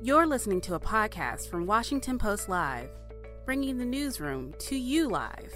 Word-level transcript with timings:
You're 0.00 0.28
listening 0.28 0.60
to 0.60 0.74
a 0.74 0.80
podcast 0.80 1.50
from 1.50 1.66
Washington 1.66 2.18
Post 2.18 2.48
Live, 2.48 2.88
bringing 3.44 3.78
the 3.78 3.84
newsroom 3.84 4.54
to 4.60 4.76
you 4.76 5.08
live. 5.08 5.52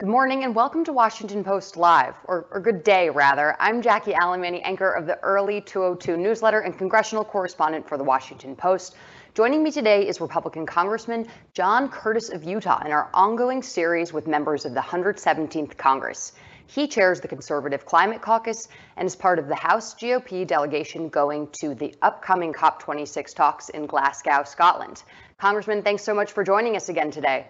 Good 0.00 0.08
morning 0.08 0.44
and 0.44 0.54
welcome 0.54 0.82
to 0.86 0.92
Washington 0.94 1.44
Post 1.44 1.76
Live, 1.76 2.14
or, 2.24 2.46
or 2.50 2.60
good 2.60 2.82
day 2.82 3.10
rather. 3.10 3.56
I'm 3.60 3.82
Jackie 3.82 4.14
Alemany, 4.14 4.62
anchor 4.64 4.90
of 4.90 5.04
the 5.04 5.18
Early 5.20 5.60
202 5.60 6.16
newsletter 6.16 6.60
and 6.60 6.78
congressional 6.78 7.26
correspondent 7.26 7.86
for 7.86 7.98
the 7.98 8.04
Washington 8.04 8.56
Post. 8.56 8.96
Joining 9.34 9.62
me 9.62 9.70
today 9.70 10.08
is 10.08 10.22
Republican 10.22 10.64
Congressman 10.64 11.26
John 11.52 11.90
Curtis 11.90 12.30
of 12.30 12.42
Utah 12.42 12.82
in 12.86 12.90
our 12.90 13.10
ongoing 13.12 13.62
series 13.62 14.14
with 14.14 14.26
members 14.26 14.64
of 14.64 14.72
the 14.72 14.80
117th 14.80 15.76
Congress. 15.76 16.32
He 16.74 16.88
chairs 16.88 17.20
the 17.20 17.28
Conservative 17.28 17.84
Climate 17.84 18.22
Caucus 18.22 18.66
and 18.96 19.04
is 19.04 19.14
part 19.14 19.38
of 19.38 19.46
the 19.46 19.54
House 19.54 19.94
GOP 19.94 20.46
delegation 20.46 21.10
going 21.10 21.48
to 21.60 21.74
the 21.74 21.94
upcoming 22.00 22.54
COP26 22.54 23.34
talks 23.34 23.68
in 23.68 23.84
Glasgow, 23.84 24.44
Scotland. 24.44 25.02
Congressman, 25.36 25.82
thanks 25.82 26.02
so 26.02 26.14
much 26.14 26.32
for 26.32 26.42
joining 26.42 26.74
us 26.74 26.88
again 26.88 27.10
today. 27.10 27.46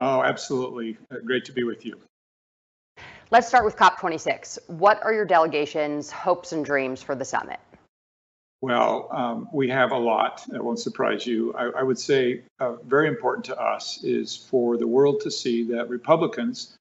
Oh, 0.00 0.22
absolutely. 0.22 0.96
Uh, 1.10 1.16
great 1.24 1.46
to 1.46 1.52
be 1.52 1.64
with 1.64 1.84
you. 1.84 1.98
Let's 3.32 3.48
start 3.48 3.64
with 3.64 3.76
COP26. 3.76 4.60
What 4.68 5.02
are 5.02 5.12
your 5.12 5.24
delegation's 5.24 6.12
hopes 6.12 6.52
and 6.52 6.64
dreams 6.64 7.02
for 7.02 7.16
the 7.16 7.24
summit? 7.24 7.58
Well, 8.60 9.08
um, 9.10 9.48
we 9.52 9.70
have 9.70 9.90
a 9.90 9.98
lot. 9.98 10.44
That 10.50 10.62
won't 10.62 10.78
surprise 10.78 11.26
you. 11.26 11.52
I, 11.54 11.80
I 11.80 11.82
would 11.82 11.98
say 11.98 12.42
uh, 12.60 12.76
very 12.76 13.08
important 13.08 13.46
to 13.46 13.60
us 13.60 14.04
is 14.04 14.36
for 14.36 14.76
the 14.76 14.86
world 14.86 15.22
to 15.22 15.32
see 15.32 15.64
that 15.72 15.88
Republicans 15.88 16.78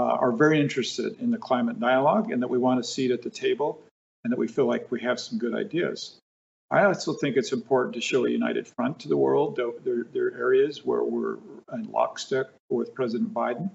are 0.00 0.32
very 0.32 0.60
interested 0.60 1.20
in 1.20 1.30
the 1.30 1.38
climate 1.38 1.78
dialogue 1.78 2.30
and 2.30 2.42
that 2.42 2.48
we 2.48 2.58
want 2.58 2.80
a 2.80 2.84
seat 2.84 3.10
at 3.10 3.22
the 3.22 3.30
table 3.30 3.80
and 4.24 4.32
that 4.32 4.38
we 4.38 4.48
feel 4.48 4.66
like 4.66 4.90
we 4.90 5.00
have 5.00 5.20
some 5.20 5.38
good 5.38 5.54
ideas. 5.54 6.18
I 6.70 6.84
also 6.84 7.12
think 7.12 7.36
it's 7.36 7.52
important 7.52 7.94
to 7.94 8.00
show 8.00 8.24
a 8.24 8.30
united 8.30 8.66
front 8.66 9.00
to 9.00 9.08
the 9.08 9.16
world. 9.16 9.56
There, 9.56 10.04
there 10.12 10.26
are 10.26 10.36
areas 10.36 10.84
where 10.84 11.04
we're 11.04 11.36
in 11.72 11.90
lockstep 11.90 12.52
with 12.68 12.94
President 12.94 13.32
Biden. 13.32 13.70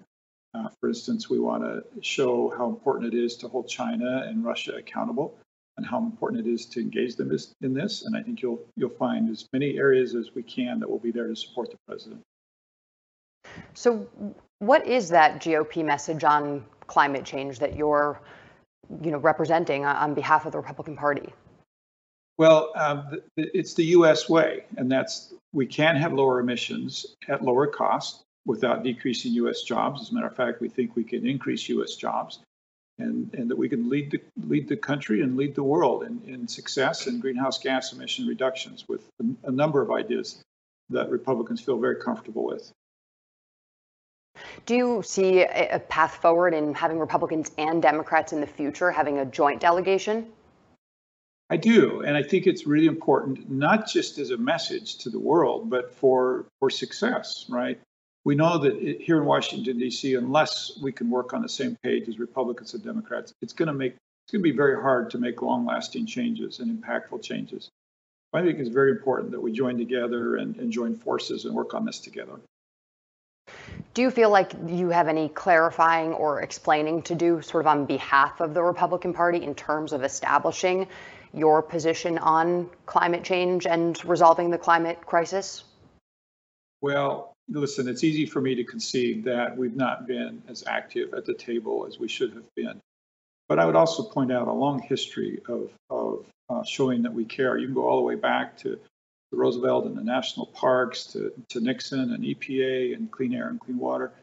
Uh, 0.53 0.67
for 0.79 0.89
instance, 0.89 1.29
we 1.29 1.39
want 1.39 1.63
to 1.63 1.83
show 2.01 2.53
how 2.57 2.67
important 2.67 3.13
it 3.13 3.17
is 3.17 3.37
to 3.37 3.47
hold 3.47 3.69
China 3.69 4.25
and 4.27 4.43
Russia 4.43 4.75
accountable 4.75 5.37
and 5.77 5.85
how 5.85 5.99
important 5.99 6.45
it 6.45 6.51
is 6.51 6.65
to 6.65 6.81
engage 6.81 7.15
them 7.15 7.31
in 7.61 7.73
this. 7.73 8.05
And 8.05 8.17
I 8.17 8.23
think 8.23 8.41
you'll 8.41 8.59
you'll 8.75 8.89
find 8.89 9.29
as 9.29 9.47
many 9.53 9.77
areas 9.77 10.15
as 10.15 10.33
we 10.33 10.43
can 10.43 10.79
that 10.79 10.89
will 10.89 10.99
be 10.99 11.11
there 11.11 11.27
to 11.27 11.35
support 11.35 11.71
the 11.71 11.77
president. 11.87 12.21
So, 13.73 14.07
what 14.59 14.85
is 14.85 15.09
that 15.09 15.41
GOP 15.41 15.83
message 15.85 16.23
on 16.23 16.65
climate 16.87 17.23
change 17.23 17.59
that 17.59 17.75
you're, 17.75 18.19
you 19.03 19.11
know, 19.11 19.17
representing 19.19 19.85
on 19.85 20.13
behalf 20.13 20.45
of 20.45 20.51
the 20.51 20.57
Republican 20.57 20.95
Party? 20.95 21.33
Well, 22.37 22.71
um, 22.75 23.19
it's 23.35 23.73
the 23.73 23.83
U.S. 23.85 24.29
way, 24.29 24.63
and 24.77 24.89
that's 24.89 25.33
we 25.51 25.65
can 25.65 25.95
have 25.97 26.13
lower 26.13 26.39
emissions 26.39 27.05
at 27.27 27.43
lower 27.43 27.67
cost 27.67 28.23
without 28.45 28.83
decreasing 28.83 29.33
U.S. 29.33 29.63
jobs. 29.63 30.01
As 30.01 30.11
a 30.11 30.13
matter 30.13 30.27
of 30.27 30.35
fact, 30.35 30.61
we 30.61 30.69
think 30.69 30.95
we 30.95 31.03
can 31.03 31.27
increase 31.27 31.67
U.S. 31.67 31.95
jobs, 31.95 32.39
and, 32.97 33.33
and 33.33 33.49
that 33.49 33.57
we 33.57 33.67
can 33.67 33.89
lead 33.89 34.11
the 34.11 34.21
lead 34.47 34.69
the 34.69 34.77
country 34.77 35.21
and 35.21 35.35
lead 35.35 35.53
the 35.53 35.63
world 35.63 36.03
in, 36.03 36.21
in 36.25 36.47
success 36.47 37.07
in 37.07 37.19
greenhouse 37.19 37.59
gas 37.59 37.91
emission 37.91 38.25
reductions 38.25 38.85
with 38.87 39.09
a, 39.21 39.47
a 39.49 39.51
number 39.51 39.81
of 39.81 39.91
ideas 39.91 40.41
that 40.89 41.09
Republicans 41.09 41.59
feel 41.59 41.77
very 41.77 41.97
comfortable 41.97 42.45
with. 42.45 42.71
Do 44.65 44.75
you 44.75 45.01
see 45.03 45.41
a 45.41 45.79
path 45.89 46.15
forward 46.15 46.53
in 46.53 46.73
having 46.73 46.99
Republicans 46.99 47.51
and 47.57 47.81
Democrats 47.81 48.33
in 48.33 48.41
the 48.41 48.47
future 48.47 48.91
having 48.91 49.19
a 49.19 49.25
joint 49.25 49.59
delegation? 49.59 50.27
I 51.49 51.57
do, 51.57 52.01
and 52.01 52.15
I 52.15 52.21
think 52.21 52.45
it's 52.45 52.67
really 52.67 52.85
important, 52.85 53.49
not 53.49 53.87
just 53.87 54.19
as 54.19 54.29
a 54.29 54.37
message 54.37 54.97
to 54.99 55.09
the 55.09 55.19
world, 55.19 55.69
but 55.69 55.91
for 55.95 56.45
for 56.59 56.69
success. 56.69 57.45
Right? 57.49 57.79
We 58.23 58.35
know 58.35 58.59
that 58.59 58.75
it, 58.75 59.01
here 59.01 59.17
in 59.17 59.25
Washington 59.25 59.79
D.C., 59.79 60.13
unless 60.13 60.77
we 60.81 60.91
can 60.91 61.09
work 61.09 61.33
on 61.33 61.41
the 61.41 61.49
same 61.49 61.75
page 61.81 62.07
as 62.07 62.19
Republicans 62.19 62.73
and 62.75 62.83
Democrats, 62.83 63.33
it's 63.41 63.53
going 63.53 63.67
to 63.67 63.73
make 63.73 63.93
it's 63.93 64.31
going 64.31 64.43
to 64.43 64.51
be 64.51 64.55
very 64.55 64.79
hard 64.79 65.09
to 65.11 65.17
make 65.17 65.41
long-lasting 65.41 66.05
changes 66.05 66.59
and 66.59 66.69
impactful 66.69 67.23
changes. 67.23 67.71
I 68.31 68.43
think 68.43 68.59
it's 68.59 68.69
very 68.69 68.91
important 68.91 69.31
that 69.31 69.41
we 69.41 69.51
join 69.51 69.79
together 69.79 70.35
and, 70.35 70.55
and 70.57 70.71
join 70.71 70.95
forces 70.95 71.45
and 71.45 71.55
work 71.55 71.73
on 71.73 71.83
this 71.83 71.99
together. 71.99 72.39
Do 73.93 74.03
you 74.03 74.11
feel 74.11 74.29
like 74.29 74.53
you 74.67 74.89
have 74.89 75.07
any 75.07 75.29
clarifying 75.29 76.13
or 76.13 76.41
explaining 76.41 77.01
to 77.03 77.15
do 77.15 77.41
sort 77.41 77.63
of 77.63 77.67
on 77.67 77.85
behalf 77.85 78.39
of 78.39 78.53
the 78.53 78.61
Republican 78.61 79.13
Party 79.13 79.43
in 79.43 79.55
terms 79.55 79.93
of 79.93 80.03
establishing 80.03 80.87
your 81.33 81.61
position 81.61 82.17
on 82.17 82.69
climate 82.85 83.23
change 83.23 83.65
and 83.65 84.03
resolving 84.05 84.51
the 84.51 84.57
climate 84.57 85.05
crisis? 85.05 85.63
Well, 86.81 87.33
listen, 87.49 87.87
it's 87.87 88.03
easy 88.03 88.25
for 88.25 88.41
me 88.41 88.55
to 88.55 88.63
concede 88.63 89.23
that 89.25 89.57
we've 89.57 89.75
not 89.75 90.07
been 90.07 90.41
as 90.47 90.63
active 90.65 91.13
at 91.13 91.25
the 91.25 91.33
table 91.33 91.85
as 91.87 91.99
we 91.99 92.07
should 92.07 92.33
have 92.33 92.45
been. 92.55 92.79
But 93.47 93.59
I 93.59 93.65
would 93.65 93.75
also 93.75 94.03
point 94.03 94.31
out 94.31 94.47
a 94.47 94.53
long 94.53 94.79
history 94.79 95.41
of, 95.47 95.71
of 95.89 96.25
uh, 96.49 96.63
showing 96.63 97.01
that 97.03 97.13
we 97.13 97.25
care. 97.25 97.57
You 97.57 97.67
can 97.67 97.75
go 97.75 97.87
all 97.87 97.97
the 97.97 98.03
way 98.03 98.15
back 98.15 98.57
to 98.59 98.79
to 99.31 99.37
Roosevelt 99.37 99.85
and 99.85 99.97
the 99.97 100.03
national 100.03 100.47
parks, 100.47 101.05
to, 101.13 101.31
to 101.49 101.59
Nixon 101.59 102.13
and 102.13 102.23
EPA 102.23 102.95
and 102.95 103.11
clean 103.11 103.33
air 103.33 103.49
and 103.49 103.59
clean 103.59 103.77
water. 103.77 104.13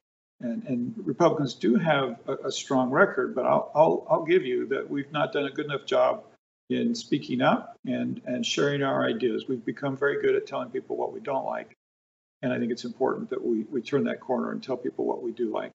And, 0.40 0.64
and 0.64 0.94
Republicans 0.98 1.54
do 1.54 1.76
have 1.76 2.18
a, 2.26 2.48
a 2.48 2.52
strong 2.52 2.90
record, 2.90 3.34
but 3.34 3.46
I'll, 3.46 3.70
I'll, 3.74 4.06
I'll 4.10 4.24
give 4.24 4.44
you 4.44 4.66
that 4.68 4.88
we've 4.88 5.10
not 5.10 5.32
done 5.32 5.46
a 5.46 5.50
good 5.50 5.66
enough 5.66 5.86
job 5.86 6.24
in 6.68 6.94
speaking 6.94 7.40
up 7.40 7.76
and, 7.86 8.20
and 8.26 8.44
sharing 8.44 8.82
our 8.82 9.04
ideas. 9.04 9.46
We've 9.48 9.64
become 9.64 9.96
very 9.96 10.20
good 10.20 10.34
at 10.34 10.46
telling 10.46 10.70
people 10.70 10.96
what 10.96 11.12
we 11.12 11.20
don't 11.20 11.46
like. 11.46 11.72
And 12.42 12.52
I 12.52 12.58
think 12.58 12.70
it's 12.70 12.84
important 12.84 13.30
that 13.30 13.44
we, 13.44 13.62
we 13.62 13.80
turn 13.80 14.04
that 14.04 14.20
corner 14.20 14.52
and 14.52 14.62
tell 14.62 14.76
people 14.76 15.06
what 15.06 15.22
we 15.22 15.32
do 15.32 15.50
like. 15.50 15.72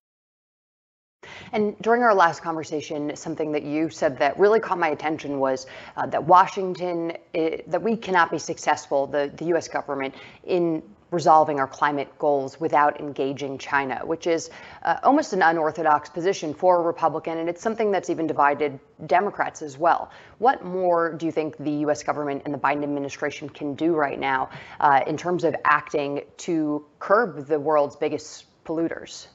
And 1.53 1.77
during 1.79 2.03
our 2.03 2.13
last 2.13 2.41
conversation, 2.41 3.15
something 3.15 3.51
that 3.51 3.63
you 3.63 3.89
said 3.89 4.17
that 4.19 4.37
really 4.39 4.59
caught 4.59 4.79
my 4.79 4.89
attention 4.89 5.39
was 5.39 5.67
uh, 5.97 6.05
that 6.07 6.23
Washington, 6.23 7.13
eh, 7.33 7.57
that 7.67 7.81
we 7.81 7.95
cannot 7.95 8.31
be 8.31 8.39
successful, 8.39 9.07
the, 9.07 9.31
the 9.35 9.45
US 9.45 9.67
government, 9.67 10.15
in 10.43 10.83
resolving 11.11 11.59
our 11.59 11.67
climate 11.67 12.07
goals 12.17 12.59
without 12.59 12.99
engaging 12.99 13.57
China, 13.57 13.99
which 14.05 14.27
is 14.27 14.49
uh, 14.83 14.97
almost 15.03 15.33
an 15.33 15.41
unorthodox 15.41 16.09
position 16.09 16.53
for 16.53 16.79
a 16.79 16.81
Republican, 16.81 17.37
and 17.37 17.49
it's 17.49 17.61
something 17.61 17.91
that's 17.91 18.09
even 18.09 18.25
divided 18.25 18.79
Democrats 19.05 19.61
as 19.61 19.77
well. 19.77 20.09
What 20.39 20.63
more 20.63 21.13
do 21.13 21.25
you 21.25 21.31
think 21.31 21.57
the 21.57 21.71
U.S. 21.85 22.01
government 22.01 22.43
and 22.45 22.53
the 22.53 22.57
Biden 22.57 22.83
administration 22.83 23.49
can 23.49 23.75
do 23.75 23.93
right 23.93 24.19
now 24.19 24.49
uh, 24.79 25.01
in 25.05 25.17
terms 25.17 25.43
of 25.43 25.53
acting 25.65 26.21
to 26.37 26.85
curb 26.99 27.45
the 27.45 27.59
world's 27.59 27.97
biggest 27.97 28.45
polluters? 28.63 29.27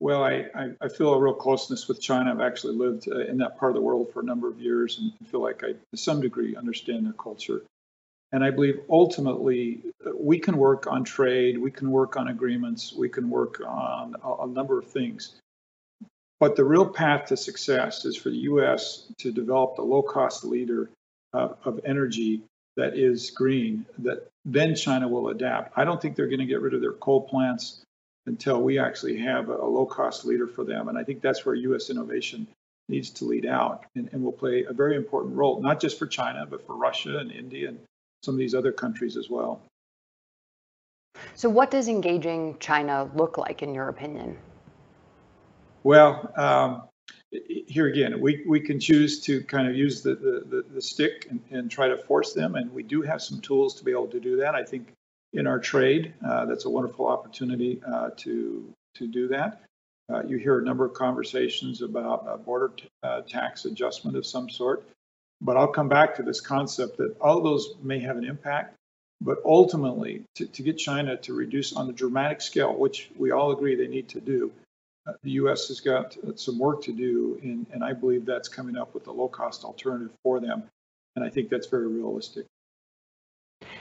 Well, 0.00 0.24
I, 0.24 0.46
I, 0.80 0.88
feel 0.88 1.12
a 1.12 1.20
real 1.20 1.34
closeness 1.34 1.86
with 1.86 2.00
China. 2.00 2.30
I've 2.30 2.40
actually 2.40 2.74
lived 2.74 3.06
uh, 3.06 3.18
in 3.18 3.36
that 3.38 3.58
part 3.58 3.70
of 3.70 3.74
the 3.74 3.82
world 3.82 4.10
for 4.10 4.20
a 4.20 4.24
number 4.24 4.48
of 4.48 4.58
years 4.58 4.98
and 4.98 5.28
feel 5.28 5.42
like 5.42 5.62
I, 5.62 5.72
to 5.72 5.96
some 5.96 6.22
degree, 6.22 6.56
understand 6.56 7.04
their 7.04 7.12
culture. 7.12 7.62
And 8.32 8.42
I 8.42 8.50
believe 8.50 8.80
ultimately 8.88 9.82
uh, 10.06 10.12
we 10.18 10.38
can 10.38 10.56
work 10.56 10.86
on 10.86 11.04
trade, 11.04 11.58
we 11.58 11.70
can 11.70 11.90
work 11.90 12.16
on 12.16 12.28
agreements, 12.28 12.94
we 12.94 13.10
can 13.10 13.28
work 13.28 13.60
on 13.66 14.16
a, 14.24 14.44
a 14.44 14.46
number 14.46 14.78
of 14.78 14.86
things. 14.86 15.34
But 16.38 16.56
the 16.56 16.64
real 16.64 16.88
path 16.88 17.26
to 17.26 17.36
success 17.36 18.06
is 18.06 18.16
for 18.16 18.30
the 18.30 18.38
U.S. 18.38 19.12
to 19.18 19.30
develop 19.30 19.76
the 19.76 19.82
low 19.82 20.00
cost 20.00 20.44
leader 20.44 20.88
uh, 21.34 21.50
of 21.66 21.78
energy 21.84 22.40
that 22.78 22.96
is 22.96 23.28
green, 23.28 23.84
that 23.98 24.26
then 24.46 24.74
China 24.74 25.08
will 25.08 25.28
adapt. 25.28 25.76
I 25.76 25.84
don't 25.84 26.00
think 26.00 26.16
they're 26.16 26.28
going 26.28 26.40
to 26.40 26.46
get 26.46 26.62
rid 26.62 26.72
of 26.72 26.80
their 26.80 26.94
coal 26.94 27.20
plants 27.20 27.82
until 28.26 28.60
we 28.60 28.78
actually 28.78 29.18
have 29.18 29.48
a, 29.48 29.64
low 29.64 29.86
cost 29.86 30.24
leader 30.24 30.46
for 30.46 30.64
them. 30.64 30.88
And 30.88 30.98
I 30.98 31.04
think 31.04 31.22
that's 31.22 31.44
where 31.44 31.54
U.S. 31.54 31.90
innovation 31.90 32.46
needs 32.88 33.10
to 33.10 33.24
lead 33.24 33.46
out 33.46 33.84
and, 33.94 34.08
and 34.12 34.22
will 34.22 34.32
play 34.32 34.64
a 34.64 34.72
very 34.72 34.96
important 34.96 35.34
role, 35.36 35.60
not 35.60 35.80
just 35.80 35.98
for 35.98 36.06
China, 36.06 36.46
but 36.48 36.66
for 36.66 36.76
Russia 36.76 37.18
and 37.18 37.30
India 37.30 37.68
and 37.68 37.78
some 38.22 38.34
of 38.34 38.38
these 38.38 38.54
other 38.54 38.72
countries 38.72 39.16
as 39.16 39.30
well. 39.30 39.62
So, 41.34 41.48
what 41.48 41.70
does 41.70 41.88
engaging 41.88 42.56
China 42.60 43.10
look 43.14 43.36
like, 43.36 43.62
in 43.62 43.74
your 43.74 43.88
opinion? 43.88 44.36
Well, 45.82 46.32
um, 46.36 46.82
here 47.30 47.86
again, 47.86 48.20
we, 48.20 48.44
we 48.46 48.60
can 48.60 48.80
choose 48.80 49.20
to 49.20 49.42
kind 49.44 49.68
of 49.68 49.74
use 49.74 50.02
the, 50.02 50.14
the, 50.14 50.64
the 50.72 50.82
stick 50.82 51.26
and, 51.30 51.40
and, 51.50 51.70
try 51.70 51.88
to 51.88 51.96
force 51.96 52.32
them, 52.32 52.54
and 52.56 52.72
we 52.72 52.82
do 52.82 53.02
have 53.02 53.22
some 53.22 53.40
tools 53.40 53.74
to 53.76 53.84
be 53.84 53.92
able 53.92 54.08
to 54.08 54.20
do 54.20 54.36
that. 54.36 54.54
I 54.54 54.64
think 54.64 54.92
in 55.32 55.46
our 55.46 55.58
trade. 55.58 56.14
Uh, 56.26 56.46
that's 56.46 56.64
a 56.64 56.70
wonderful 56.70 57.06
opportunity 57.06 57.80
uh, 57.86 58.10
to 58.16 58.72
to 58.94 59.06
do 59.06 59.28
that. 59.28 59.62
Uh, 60.12 60.22
you 60.24 60.36
hear 60.36 60.58
a 60.58 60.64
number 60.64 60.84
of 60.84 60.92
conversations 60.92 61.82
about 61.82 62.44
border 62.44 62.72
tax 63.28 63.64
adjustment 63.64 64.16
of 64.16 64.26
some 64.26 64.50
sort, 64.50 64.84
but 65.40 65.56
I'll 65.56 65.68
come 65.68 65.88
back 65.88 66.16
to 66.16 66.24
this 66.24 66.40
concept 66.40 66.96
that 66.96 67.16
all 67.20 67.40
those 67.40 67.74
may 67.80 68.00
have 68.00 68.16
an 68.16 68.24
impact, 68.24 68.74
but 69.20 69.38
ultimately 69.44 70.24
to, 70.34 70.46
to 70.46 70.62
get 70.64 70.78
China 70.78 71.16
to 71.18 71.32
reduce 71.32 71.72
on 71.72 71.88
a 71.88 71.92
dramatic 71.92 72.40
scale, 72.40 72.74
which 72.74 73.08
we 73.16 73.30
all 73.30 73.52
agree 73.52 73.76
they 73.76 73.86
need 73.86 74.08
to 74.08 74.20
do. 74.20 74.50
Uh, 75.06 75.12
the 75.22 75.30
U.S. 75.32 75.68
has 75.68 75.78
got 75.78 76.16
some 76.34 76.58
work 76.58 76.82
to 76.82 76.92
do, 76.92 77.38
and, 77.42 77.66
and 77.72 77.84
I 77.84 77.92
believe 77.92 78.26
that's 78.26 78.48
coming 78.48 78.76
up 78.76 78.92
with 78.92 79.06
a 79.06 79.12
low-cost 79.12 79.64
alternative 79.64 80.10
for 80.24 80.40
them, 80.40 80.64
and 81.14 81.24
I 81.24 81.30
think 81.30 81.50
that's 81.50 81.68
very 81.68 81.86
realistic. 81.86 82.46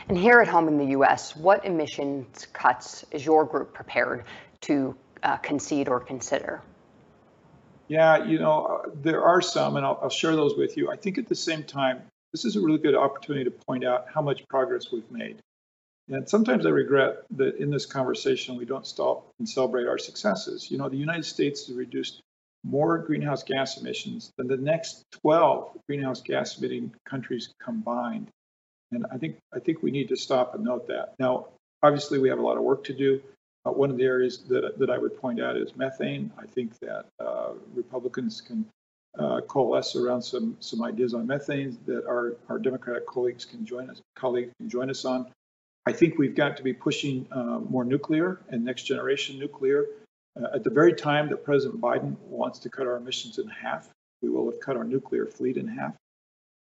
And 0.10 0.18
here 0.18 0.42
at 0.42 0.48
home 0.48 0.68
in 0.68 0.80
the 0.80 0.98
US, 0.98 1.36
what 1.36 1.64
emissions 1.66 2.48
cuts 2.52 3.06
is 3.12 3.24
your 3.24 3.46
group 3.46 3.76
prepared 3.76 4.24
to 4.62 4.96
uh, 5.22 5.38
concede 5.38 5.88
or 5.88 6.00
consider? 6.00 6.64
Yeah, 7.88 8.26
you 8.26 8.40
know, 8.40 8.82
there 9.04 9.24
are 9.24 9.40
some, 9.40 9.78
and 9.78 9.86
I'll, 9.86 10.00
I'll 10.02 10.10
share 10.10 10.36
those 10.36 10.58
with 10.58 10.78
you. 10.78 10.90
I 10.90 10.96
think 10.96 11.20
at 11.20 11.30
the 11.30 11.36
same 11.36 11.64
time, 11.64 12.02
this 12.32 12.44
is 12.44 12.56
a 12.56 12.60
really 12.60 12.80
good 12.80 12.96
opportunity 12.96 13.46
to 13.46 13.52
point 13.52 13.86
out 13.86 14.08
how 14.12 14.24
much 14.24 14.48
progress 14.48 14.92
we've 14.92 15.10
made. 15.12 15.42
And 16.08 16.28
sometimes 16.28 16.66
I 16.66 16.70
regret 16.70 17.26
that 17.38 17.58
in 17.58 17.70
this 17.70 17.86
conversation, 17.86 18.56
we 18.56 18.66
don't 18.66 18.88
stop 18.88 19.30
and 19.38 19.48
celebrate 19.48 19.88
our 19.88 20.00
successes. 20.00 20.72
You 20.72 20.80
know, 20.80 20.90
the 20.90 20.98
United 20.98 21.26
States 21.26 21.68
has 21.68 21.76
reduced 21.76 22.24
more 22.64 22.98
greenhouse 22.98 23.44
gas 23.44 23.78
emissions 23.78 24.32
than 24.38 24.48
the 24.48 24.58
next 24.58 25.06
12 25.22 25.78
greenhouse 25.88 26.22
gas 26.22 26.58
emitting 26.58 26.96
countries 27.06 27.54
combined. 27.64 28.32
And 28.92 29.06
I 29.12 29.18
think 29.18 29.38
I 29.54 29.60
think 29.60 29.84
we 29.84 29.92
need 29.92 30.10
to 30.10 30.18
stop 30.18 30.56
and 30.56 30.64
note 30.64 30.88
that. 30.88 31.14
Now, 31.20 31.48
obviously, 31.84 32.20
we 32.20 32.30
have 32.30 32.40
a 32.40 32.42
lot 32.42 32.58
of 32.58 32.64
work 32.64 32.84
to 32.86 32.94
do. 32.94 33.22
Uh, 33.66 33.72
one 33.72 33.90
of 33.90 33.98
the 33.98 34.06
areas 34.06 34.44
that, 34.48 34.80
that 34.80 34.90
I 34.90 34.98
would 34.98 35.18
point 35.20 35.42
out 35.42 35.58
is 35.58 35.76
methane. 35.76 36.32
I 36.38 36.46
think 36.46 36.80
that 36.80 37.06
uh, 37.20 37.52
Republicans 37.76 38.42
can 38.42 38.66
uh, 39.18 39.42
coalesce 39.42 39.96
around 39.96 40.22
some 40.22 40.56
some 40.60 40.84
ideas 40.84 41.14
on 41.14 41.28
methane 41.28 41.78
that 41.86 42.06
our, 42.06 42.38
our 42.48 42.60
Democratic 42.60 43.06
colleagues 43.08 43.44
can 43.46 43.66
join 43.66 43.90
us 43.90 44.02
colleagues 44.16 44.52
can 44.60 44.70
join 44.70 44.90
us 44.90 45.06
on. 45.06 45.28
I 45.86 45.92
think 45.92 46.18
we've 46.18 46.36
got 46.36 46.58
to 46.58 46.64
be 46.64 46.74
pushing 46.74 47.28
uh, 47.32 47.60
more 47.60 47.84
nuclear 47.84 48.40
and 48.50 48.64
next 48.64 48.84
generation 48.84 49.40
nuclear. 49.40 49.86
Uh, 50.40 50.48
at 50.54 50.64
the 50.64 50.70
very 50.70 50.94
time 50.94 51.30
that 51.30 51.44
President 51.44 51.82
Biden 51.82 52.16
wants 52.20 52.60
to 52.60 52.70
cut 52.70 52.86
our 52.86 52.98
emissions 52.98 53.40
in 53.40 53.48
half, 53.48 53.90
we 54.22 54.30
will 54.30 54.46
have 54.52 54.60
cut 54.60 54.78
our 54.78 54.84
nuclear 54.84 55.26
fleet 55.26 55.58
in 55.58 55.68
half. 55.68 55.96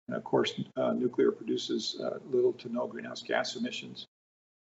And 0.07 0.17
of 0.17 0.23
course, 0.23 0.53
uh, 0.77 0.93
nuclear 0.93 1.31
produces 1.31 1.99
uh, 2.01 2.19
little 2.29 2.53
to 2.53 2.71
no 2.71 2.87
greenhouse 2.87 3.21
gas 3.21 3.55
emissions. 3.55 4.05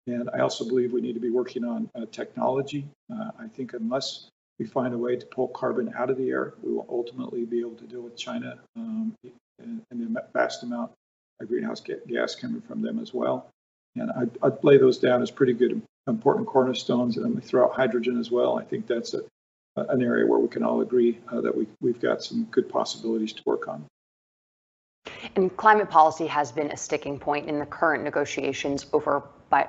And 0.06 0.30
I 0.34 0.40
also 0.40 0.64
believe 0.64 0.92
we 0.92 1.00
need 1.00 1.14
to 1.14 1.20
be 1.20 1.30
working 1.30 1.64
on 1.64 1.90
uh, 1.94 2.06
technology. 2.12 2.88
Uh, 3.12 3.30
I 3.38 3.48
think 3.48 3.72
unless 3.72 4.28
we 4.58 4.66
find 4.66 4.94
a 4.94 4.98
way 4.98 5.16
to 5.16 5.26
pull 5.26 5.48
carbon 5.48 5.92
out 5.96 6.10
of 6.10 6.16
the 6.16 6.30
air, 6.30 6.54
we 6.62 6.72
will 6.72 6.86
ultimately 6.88 7.44
be 7.44 7.60
able 7.60 7.74
to 7.74 7.84
deal 7.84 8.02
with 8.02 8.16
China 8.16 8.58
um, 8.76 9.14
and, 9.58 9.82
and, 9.90 10.16
the 10.16 10.22
vast 10.32 10.62
amount 10.62 10.92
of 11.40 11.48
greenhouse 11.48 11.82
gas 12.08 12.34
coming 12.34 12.62
from 12.62 12.82
them 12.82 12.98
as 12.98 13.12
well. 13.12 13.50
And 13.96 14.10
I'd, 14.12 14.30
I'd 14.42 14.64
lay 14.64 14.78
those 14.78 14.98
down 14.98 15.22
as 15.22 15.30
pretty 15.30 15.52
good, 15.52 15.82
important 16.06 16.46
cornerstones. 16.46 17.16
And 17.16 17.26
then 17.26 17.34
we 17.34 17.40
throw 17.40 17.64
out 17.64 17.74
hydrogen 17.74 18.18
as 18.18 18.30
well. 18.30 18.58
I 18.58 18.64
think 18.64 18.86
that's 18.86 19.14
a, 19.14 19.22
an 19.76 20.02
area 20.02 20.26
where 20.26 20.38
we 20.38 20.48
can 20.48 20.62
all 20.62 20.80
agree 20.80 21.18
uh, 21.30 21.40
that 21.40 21.56
we, 21.56 21.66
we've 21.80 22.00
got 22.00 22.22
some 22.22 22.44
good 22.44 22.68
possibilities 22.68 23.32
to 23.34 23.42
work 23.44 23.68
on. 23.68 23.84
And 25.34 25.54
climate 25.56 25.90
policy 25.90 26.26
has 26.26 26.52
been 26.52 26.70
a 26.70 26.76
sticking 26.76 27.18
point 27.18 27.48
in 27.48 27.58
the 27.58 27.66
current 27.66 28.04
negotiations 28.04 28.86
over 28.92 29.22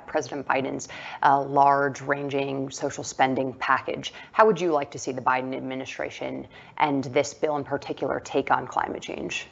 President 0.08 0.48
Biden's 0.48 0.88
uh, 1.24 1.42
large 1.44 2.02
ranging 2.02 2.70
social 2.72 3.04
spending 3.04 3.54
package. 3.54 4.14
How 4.32 4.46
would 4.46 4.60
you 4.60 4.72
like 4.72 4.92
to 4.92 5.00
see 5.00 5.12
the 5.12 5.22
Biden 5.22 5.56
administration 5.56 6.48
and 6.78 7.04
this 7.06 7.34
bill 7.34 7.58
in 7.58 7.64
particular 7.64 8.20
take 8.20 8.52
on 8.52 8.68
climate 8.68 9.02
change? 9.02 9.48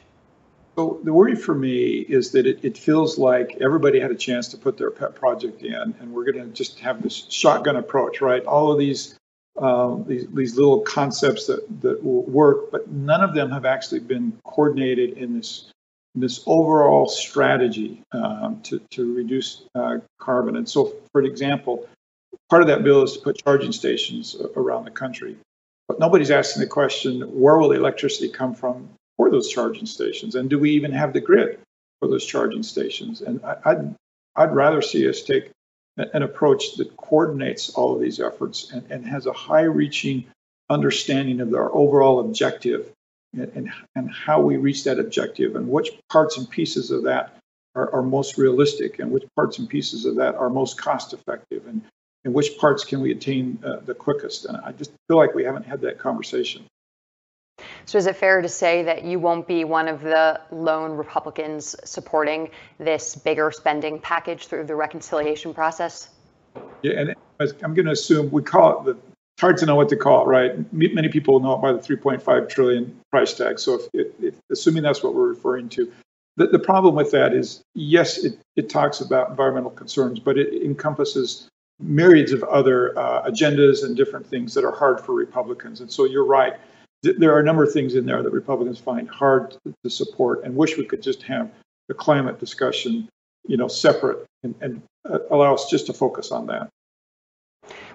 So 0.76 1.00
the 1.04 1.12
worry 1.12 1.36
for 1.36 1.54
me 1.54 2.00
is 2.00 2.32
that 2.32 2.46
it, 2.46 2.62
it, 2.62 2.76
feels 2.76 3.16
like 3.16 3.56
everybody 3.62 3.98
had 3.98 4.10
a 4.10 4.14
chance 4.14 4.48
to 4.48 4.58
put 4.58 4.76
their 4.76 4.90
pet 4.90 5.14
project 5.14 5.62
in, 5.62 5.94
and 6.00 6.12
we're 6.12 6.30
going 6.30 6.44
to 6.44 6.52
just 6.52 6.80
have 6.80 7.02
this 7.02 7.26
shotgun 7.30 7.76
approach, 7.76 8.20
right? 8.20 8.44
All 8.44 8.70
of 8.70 8.78
these, 8.78 9.18
um, 9.56 10.04
these 10.06 10.26
these 10.34 10.54
little 10.54 10.80
concepts 10.80 11.46
that 11.46 11.64
that 11.80 12.04
will 12.04 12.24
work, 12.24 12.70
but 12.70 12.90
none 12.90 13.22
of 13.22 13.34
them 13.34 13.50
have 13.52 13.64
actually 13.64 14.00
been 14.00 14.38
coordinated 14.44 15.16
in 15.16 15.38
this 15.38 15.72
this 16.16 16.42
overall 16.46 17.06
strategy 17.08 18.02
um, 18.12 18.60
to 18.62 18.80
to 18.90 19.14
reduce 19.14 19.62
uh, 19.74 19.98
carbon. 20.18 20.56
And 20.56 20.68
so, 20.68 20.94
for 21.12 21.22
example, 21.22 21.86
part 22.48 22.62
of 22.62 22.68
that 22.68 22.82
bill 22.82 23.02
is 23.02 23.12
to 23.12 23.20
put 23.20 23.42
charging 23.44 23.72
stations 23.72 24.36
around 24.56 24.84
the 24.84 24.90
country, 24.90 25.36
but 25.88 26.00
nobody's 26.00 26.30
asking 26.30 26.60
the 26.60 26.68
question: 26.68 27.20
Where 27.22 27.58
will 27.58 27.68
the 27.68 27.76
electricity 27.76 28.28
come 28.28 28.54
from 28.54 28.88
for 29.16 29.30
those 29.30 29.48
charging 29.48 29.86
stations? 29.86 30.34
And 30.34 30.50
do 30.50 30.58
we 30.58 30.70
even 30.72 30.92
have 30.92 31.12
the 31.12 31.20
grid 31.20 31.58
for 32.00 32.08
those 32.08 32.24
charging 32.24 32.62
stations? 32.62 33.20
And 33.20 33.44
I, 33.44 33.56
I'd, 33.64 33.94
I'd 34.36 34.54
rather 34.54 34.82
see 34.82 35.08
us 35.08 35.22
take 35.22 35.50
an 35.96 36.22
approach 36.22 36.76
that 36.76 36.96
coordinates 36.96 37.70
all 37.70 37.94
of 37.94 38.00
these 38.00 38.20
efforts 38.20 38.70
and, 38.70 38.84
and 38.90 39.06
has 39.06 39.26
a 39.26 39.32
high 39.32 39.62
reaching 39.62 40.24
understanding 40.68 41.40
of 41.40 41.54
our 41.54 41.74
overall 41.74 42.20
objective 42.20 42.92
and, 43.32 43.50
and, 43.54 43.70
and, 43.94 44.10
how 44.10 44.40
we 44.40 44.56
reach 44.56 44.84
that 44.84 44.98
objective 44.98 45.56
and 45.56 45.68
which 45.68 45.90
parts 46.10 46.38
and 46.38 46.48
pieces 46.48 46.90
of 46.90 47.02
that 47.04 47.36
are, 47.74 47.92
are 47.94 48.02
most 48.02 48.38
realistic 48.38 48.98
and 48.98 49.10
which 49.10 49.24
parts 49.34 49.58
and 49.58 49.68
pieces 49.68 50.04
of 50.04 50.16
that 50.16 50.34
are 50.34 50.48
most 50.48 50.78
cost 50.78 51.12
effective 51.12 51.66
and, 51.66 51.82
and 52.24 52.32
which 52.32 52.56
parts 52.58 52.84
can 52.84 53.00
we 53.00 53.12
attain 53.12 53.58
uh, 53.64 53.76
the 53.84 53.94
quickest. 53.94 54.46
And 54.46 54.56
I 54.58 54.72
just 54.72 54.92
feel 55.08 55.16
like 55.16 55.34
we 55.34 55.44
haven't 55.44 55.66
had 55.66 55.80
that 55.82 55.98
conversation. 55.98 56.64
So 57.86 57.98
is 57.98 58.06
it 58.06 58.16
fair 58.16 58.42
to 58.42 58.48
say 58.48 58.82
that 58.82 59.04
you 59.04 59.18
won't 59.18 59.46
be 59.46 59.64
one 59.64 59.88
of 59.88 60.02
the 60.02 60.40
lone 60.50 60.92
Republicans 60.92 61.76
supporting 61.84 62.50
this 62.78 63.14
bigger 63.14 63.50
spending 63.50 64.00
package 64.00 64.46
through 64.46 64.64
the 64.64 64.74
reconciliation 64.74 65.54
process? 65.54 66.10
Yeah, 66.82 67.00
and 67.00 67.14
I'm 67.40 67.74
going 67.74 67.86
to 67.86 67.92
assume 67.92 68.30
we 68.30 68.42
call 68.42 68.80
it 68.80 68.84
the. 68.84 69.05
It's 69.36 69.42
hard 69.42 69.58
to 69.58 69.66
know 69.66 69.76
what 69.76 69.90
to 69.90 69.96
call 69.96 70.22
it, 70.22 70.28
right? 70.28 70.72
Many 70.72 71.08
people 71.08 71.38
know 71.40 71.54
it 71.54 71.62
by 71.62 71.72
the 71.72 71.78
3.5 71.78 72.48
trillion 72.48 72.98
price 73.10 73.34
tag. 73.34 73.58
So, 73.58 73.80
if, 73.92 74.06
if 74.18 74.34
assuming 74.50 74.82
that's 74.82 75.02
what 75.02 75.14
we're 75.14 75.28
referring 75.28 75.68
to, 75.70 75.92
the, 76.36 76.46
the 76.46 76.58
problem 76.58 76.94
with 76.94 77.10
that 77.10 77.34
is, 77.34 77.62
yes, 77.74 78.24
it, 78.24 78.38
it 78.56 78.70
talks 78.70 79.00
about 79.00 79.28
environmental 79.28 79.70
concerns, 79.70 80.18
but 80.18 80.38
it 80.38 80.62
encompasses 80.62 81.48
myriads 81.78 82.32
of 82.32 82.42
other 82.44 82.98
uh, 82.98 83.28
agendas 83.30 83.84
and 83.84 83.94
different 83.94 84.26
things 84.26 84.54
that 84.54 84.64
are 84.64 84.72
hard 84.72 85.00
for 85.00 85.12
Republicans. 85.12 85.82
And 85.82 85.92
so, 85.92 86.04
you're 86.04 86.24
right 86.24 86.54
there 87.02 87.34
are 87.34 87.40
a 87.40 87.44
number 87.44 87.62
of 87.62 87.72
things 87.72 87.94
in 87.94 88.06
there 88.06 88.22
that 88.22 88.30
Republicans 88.30 88.78
find 88.78 89.08
hard 89.08 89.56
to 89.84 89.90
support 89.90 90.44
and 90.44 90.54
wish 90.54 90.76
we 90.76 90.84
could 90.84 91.02
just 91.02 91.22
have 91.22 91.50
the 91.88 91.94
climate 91.94 92.38
discussion, 92.38 93.08
you 93.46 93.56
know, 93.56 93.68
separate 93.68 94.26
and, 94.42 94.54
and 94.60 94.82
uh, 95.08 95.18
allow 95.30 95.54
us 95.54 95.68
just 95.70 95.86
to 95.86 95.92
focus 95.92 96.32
on 96.32 96.46
that. 96.46 96.68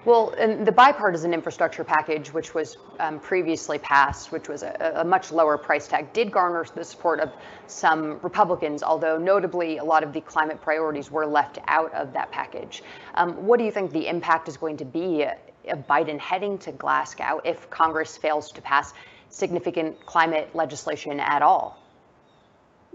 Well, 0.04 0.34
and 0.36 0.66
the 0.66 0.72
bipartisan 0.72 1.32
infrastructure 1.32 1.84
package, 1.84 2.32
which 2.32 2.54
was 2.54 2.76
um, 2.98 3.20
previously 3.20 3.78
passed, 3.78 4.32
which 4.32 4.48
was 4.48 4.64
a, 4.64 4.94
a, 4.96 5.04
much 5.04 5.30
lower 5.30 5.56
price 5.56 5.86
tag, 5.86 6.12
did 6.12 6.32
garner 6.32 6.66
the 6.74 6.82
support 6.82 7.20
of 7.20 7.30
some 7.68 8.18
Republicans, 8.20 8.82
although 8.82 9.16
notably 9.16 9.78
a 9.78 9.84
lot 9.84 10.02
of 10.02 10.12
the 10.12 10.20
climate 10.20 10.60
priorities 10.60 11.08
were 11.12 11.24
left 11.24 11.58
out 11.68 11.94
of 11.94 12.12
that 12.14 12.32
package. 12.32 12.82
Um, 13.14 13.46
what 13.46 13.58
do 13.58 13.64
you 13.64 13.70
think 13.70 13.92
the 13.92 14.08
impact 14.08 14.48
is 14.48 14.56
going 14.56 14.76
to 14.78 14.84
be 14.84 15.24
of 15.68 15.86
Biden 15.86 16.18
heading 16.18 16.58
to 16.58 16.72
Glasgow 16.72 17.40
if 17.44 17.70
Congress 17.70 18.16
fails 18.16 18.50
to 18.52 18.60
pass 18.60 18.94
significant 19.28 20.04
climate 20.04 20.50
legislation 20.52 21.20
at 21.20 21.42
all? 21.42 21.81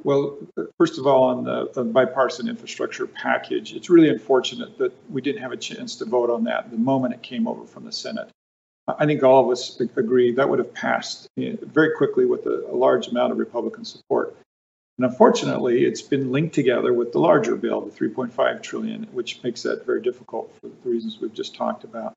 Well, 0.04 0.38
first 0.78 0.98
of 0.98 1.08
all, 1.08 1.24
on 1.24 1.44
the, 1.44 1.70
the, 1.74 1.84
bipartisan 1.84 2.48
infrastructure 2.48 3.08
package, 3.08 3.74
it's 3.74 3.90
really 3.90 4.10
unfortunate 4.10 4.78
that 4.78 4.94
we 5.10 5.22
didn't 5.22 5.42
have 5.42 5.52
a 5.52 5.58
chance 5.58 5.96
to 5.98 6.06
vote 6.06 6.30
on 6.30 6.44
that 6.46 6.72
the 6.72 6.78
moment 6.78 7.14
it 7.14 7.22
came 7.22 7.48
over 7.48 7.66
from 7.66 7.86
the 7.86 7.92
Senate. 7.92 8.30
I 8.88 9.06
think 9.06 9.24
all 9.24 9.44
of 9.44 9.52
us 9.52 9.80
agree 9.98 10.32
that 10.34 10.48
would 10.48 10.60
have 10.60 10.74
passed 10.74 11.28
very 11.36 11.92
quickly 11.98 12.26
with 12.26 12.46
a, 12.46 12.68
a 12.72 12.76
large 12.76 13.08
amount 13.08 13.34
of 13.34 13.38
Republican 13.38 13.84
support. 13.84 14.38
And 14.98 15.06
unfortunately, 15.06 15.84
it's 15.84 16.02
been 16.02 16.32
linked 16.32 16.56
together 16.56 16.94
with 16.94 17.12
the 17.12 17.20
larger 17.20 17.56
bill, 17.56 17.82
the 17.82 17.92
3.5 17.92 18.64
trillion, 18.64 19.04
which 19.12 19.44
makes 19.44 19.64
that 19.64 19.86
very 19.86 20.02
difficult 20.02 20.56
for 20.56 20.70
the 20.70 20.90
reasons 20.90 21.20
we've 21.20 21.34
just 21.34 21.56
talked 21.56 21.84
about. 21.84 22.14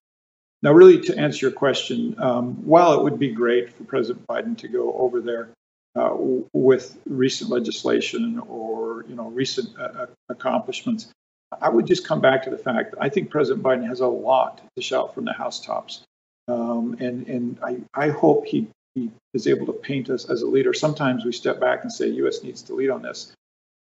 Now, 0.63 0.73
really, 0.73 1.01
to 1.03 1.19
answer 1.19 1.47
your 1.47 1.53
question, 1.53 2.15
um, 2.19 2.55
while 2.65 2.93
it 2.93 3.03
would 3.03 3.19
be 3.19 3.33
great 3.33 3.73
for 3.73 3.85
President 3.85 4.27
Biden 4.27 4.57
to 4.59 4.69
go 4.69 4.93
over 4.95 5.21
there 5.21 5.49
uh, 5.97 6.15
with 6.53 6.99
recent 7.07 7.51
legislation 7.51 8.41
or 8.47 9.05
you 9.09 9.15
know 9.15 9.29
recent 9.29 9.69
uh, 9.79 9.83
uh, 9.83 10.07
accomplishments, 10.29 11.13
I 11.61 11.69
would 11.69 11.87
just 11.87 12.07
come 12.07 12.21
back 12.21 12.45
to 12.45 12.51
the 12.51 12.59
fact 12.59 12.95
I 13.01 13.09
think 13.09 13.31
President 13.31 13.65
Biden 13.65 13.87
has 13.87 14.01
a 14.01 14.07
lot 14.07 14.61
to 14.77 14.83
shout 14.83 15.15
from 15.15 15.25
the 15.25 15.33
housetops, 15.33 16.03
um, 16.49 16.97
and 17.01 17.27
and 17.27 17.59
I, 17.63 17.79
I 17.95 18.09
hope 18.11 18.47
he 18.47 18.69
he 18.95 19.11
is 19.35 19.47
able 19.47 19.67
to 19.67 19.73
paint 19.73 20.11
us 20.11 20.29
as 20.29 20.43
a 20.43 20.47
leader. 20.47 20.73
Sometimes 20.73 21.25
we 21.25 21.33
step 21.33 21.61
back 21.61 21.83
and 21.83 21.93
say 21.93 22.09
U.S. 22.09 22.43
needs 22.43 22.63
to 22.63 22.75
lead 22.75 22.91
on 22.91 23.03
this. 23.03 23.33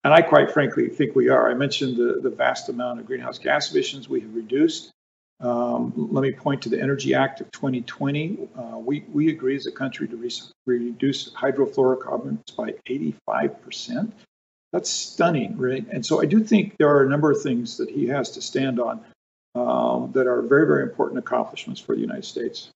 And 0.02 0.14
I 0.14 0.22
quite 0.22 0.50
frankly 0.50 0.88
think 0.88 1.14
we 1.14 1.28
are. 1.28 1.50
I 1.50 1.54
mentioned 1.54 1.96
the, 1.96 2.20
the 2.22 2.30
vast 2.30 2.68
amount 2.68 3.00
of 3.00 3.06
greenhouse 3.06 3.38
gas 3.38 3.70
emissions 3.70 4.08
we 4.08 4.20
have 4.20 4.34
reduced. 4.34 4.92
Um, 5.40 6.08
let 6.10 6.22
me 6.22 6.32
point 6.32 6.62
to 6.62 6.68
the 6.68 6.80
Energy 6.80 7.14
Act 7.14 7.40
of 7.40 7.50
2020. 7.52 8.48
Uh, 8.56 8.78
we, 8.78 9.04
we 9.12 9.30
agree 9.30 9.56
as 9.56 9.66
a 9.66 9.72
country 9.72 10.06
to 10.08 10.16
re- 10.16 10.30
reduce 10.66 11.30
hydrofluorocarbons 11.30 12.54
by 12.56 12.74
85%. 12.86 14.12
That's 14.72 14.90
stunning, 14.90 15.56
right? 15.56 15.86
And 15.90 16.04
so 16.04 16.20
I 16.20 16.26
do 16.26 16.44
think 16.44 16.76
there 16.78 16.88
are 16.88 17.04
a 17.04 17.08
number 17.08 17.30
of 17.30 17.42
things 17.42 17.78
that 17.78 17.90
he 17.90 18.06
has 18.08 18.32
to 18.32 18.42
stand 18.42 18.78
on 18.78 19.00
um, 19.54 20.12
that 20.12 20.26
are 20.26 20.42
very, 20.42 20.66
very 20.66 20.82
important 20.82 21.18
accomplishments 21.18 21.80
for 21.80 21.94
the 21.94 22.00
United 22.00 22.24
States. 22.24 22.70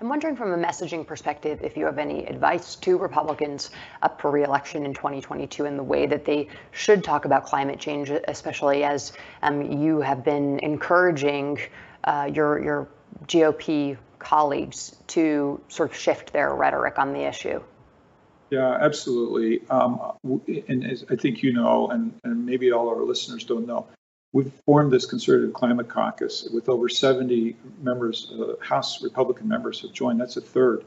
I'm 0.00 0.10
wondering 0.10 0.36
from 0.36 0.52
a 0.52 0.58
messaging 0.58 1.06
perspective 1.06 1.60
if 1.62 1.76
you 1.76 1.86
have 1.86 1.98
any 1.98 2.26
advice 2.26 2.76
to 2.76 2.98
Republicans 2.98 3.70
up 4.02 4.20
for 4.20 4.30
reelection 4.30 4.84
in 4.84 4.92
2022 4.92 5.64
in 5.64 5.76
the 5.76 5.82
way 5.82 6.06
that 6.06 6.24
they 6.24 6.48
should 6.70 7.02
talk 7.02 7.24
about 7.24 7.46
climate 7.46 7.80
change, 7.80 8.10
especially 8.28 8.84
as 8.84 9.12
um, 9.42 9.62
you 9.62 10.00
have 10.00 10.22
been 10.22 10.58
encouraging 10.58 11.58
uh, 12.04 12.30
your, 12.32 12.62
your 12.62 12.88
GOP 13.26 13.96
colleagues 14.18 14.94
to 15.08 15.60
sort 15.68 15.90
of 15.90 15.96
shift 15.96 16.32
their 16.32 16.54
rhetoric 16.54 16.98
on 16.98 17.14
the 17.14 17.20
issue. 17.20 17.62
Yeah, 18.50 18.78
absolutely. 18.80 19.66
Um, 19.70 20.12
and 20.68 20.84
as 20.84 21.04
I 21.10 21.16
think 21.16 21.42
you 21.42 21.54
know, 21.54 21.88
and, 21.88 22.12
and 22.22 22.44
maybe 22.44 22.70
all 22.70 22.88
our 22.90 23.02
listeners 23.02 23.44
don't 23.44 23.66
know, 23.66 23.86
we've 24.32 24.52
formed 24.64 24.92
this 24.92 25.06
conservative 25.06 25.54
climate 25.54 25.88
caucus 25.88 26.48
with 26.52 26.68
over 26.68 26.88
70 26.88 27.56
members, 27.80 28.32
uh, 28.32 28.54
House 28.62 29.02
Republican 29.02 29.48
members 29.48 29.80
have 29.82 29.92
joined. 29.92 30.20
That's 30.20 30.36
a 30.36 30.40
third. 30.40 30.84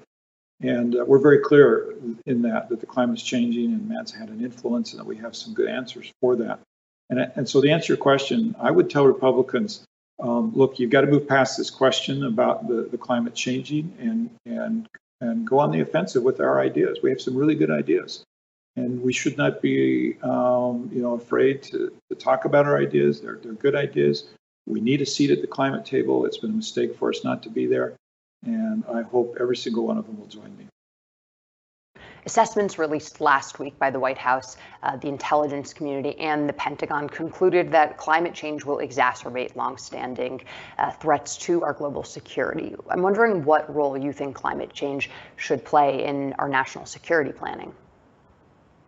And 0.62 0.96
uh, 0.96 1.05
we're 1.05 1.19
very 1.19 1.39
clear 1.39 1.93
in 2.25 2.41
that, 2.43 2.69
that 2.69 2.79
the 2.79 2.86
climate's 2.86 3.24
changing 3.24 3.72
and 3.74 3.88
man's 3.88 4.12
had 4.12 4.29
an 4.29 4.43
influence 4.43 4.91
and 4.91 5.00
that 5.00 5.05
we 5.05 5.17
have 5.17 5.36
some 5.36 5.53
good 5.53 5.69
answers 5.69 6.12
for 6.19 6.36
that. 6.38 6.60
And, 7.10 7.19
and 7.36 7.50
so 7.50 7.62
to 7.62 7.69
answer 7.69 7.93
your 7.93 7.98
question, 7.98 8.55
I 8.60 8.69
would 8.69 8.89
tell 8.89 9.05
Republicans, 9.05 9.84
um, 10.19 10.51
look, 10.53 10.79
you've 10.79 10.91
got 10.91 11.01
to 11.01 11.08
move 11.08 11.27
past 11.27 11.58
this 11.58 11.69
question 11.69 12.25
about 12.25 12.67
the, 12.67 12.88
the 12.91 12.98
climate 12.98 13.34
changing 13.36 13.96
and, 14.00 14.29
and 14.46 14.88
and 15.22 15.46
go 15.46 15.60
on 15.60 15.72
the 15.72 15.81
offensive 15.81 16.24
with 16.24 16.39
our 16.39 16.60
ideas. 16.60 17.00
We 17.03 17.10
have 17.10 17.22
some 17.22 17.36
really 17.36 17.55
good 17.55 17.72
ideas, 17.72 18.24
and 18.80 19.02
we 19.02 19.14
should 19.14 19.38
not 19.38 19.62
be, 19.62 20.18
um, 20.24 20.90
you 20.94 21.02
know, 21.02 21.14
afraid 21.14 21.62
to, 21.64 21.92
to 22.10 22.16
talk 22.16 22.46
about 22.46 22.66
our 22.66 22.78
ideas. 22.78 23.22
They're, 23.22 23.40
they're 23.42 23.54
good 23.54 23.76
ideas. 23.76 24.30
We 24.66 24.82
need 24.82 25.02
a 25.02 25.06
seat 25.06 25.32
at 25.32 25.42
the 25.42 25.48
climate 25.48 25.86
table. 25.86 26.26
It's 26.26 26.38
been 26.38 26.52
a 26.52 26.56
mistake 26.56 26.96
for 26.96 27.10
us 27.10 27.24
not 27.24 27.44
to 27.44 27.50
be 27.50 27.66
there, 27.66 27.96
and 28.46 28.84
I 28.92 29.02
hope 29.02 29.38
every 29.40 29.58
single 29.58 29.88
one 29.88 29.98
of 29.98 30.06
them 30.06 30.20
will 30.20 30.28
join 30.28 30.56
me. 30.58 30.66
Assessments 32.26 32.78
released 32.78 33.22
last 33.22 33.60
week 33.60 33.80
by 33.80 33.90
the 33.90 34.00
White 34.00 34.18
House, 34.18 34.58
uh, 34.84 34.98
the 34.98 35.08
intelligence 35.08 35.74
community, 35.74 36.20
and 36.20 36.48
the 36.48 36.54
Pentagon 36.54 37.10
concluded 37.10 37.72
that 37.72 37.98
climate 37.98 38.34
change 38.34 38.66
will 38.66 38.78
exacerbate 38.78 39.56
longstanding 39.56 40.42
uh, 40.78 40.92
threats 40.92 41.38
to 41.38 41.64
our 41.64 41.74
global 41.74 42.04
security. 42.04 42.76
I'm 42.90 43.02
wondering 43.02 43.46
what 43.46 43.74
role 43.74 43.98
you 43.98 44.12
think 44.12 44.36
climate 44.36 44.74
change 44.74 45.10
should 45.38 45.64
play 45.64 46.06
in 46.06 46.34
our 46.34 46.50
national 46.50 46.86
security 46.86 47.32
planning. 47.32 47.74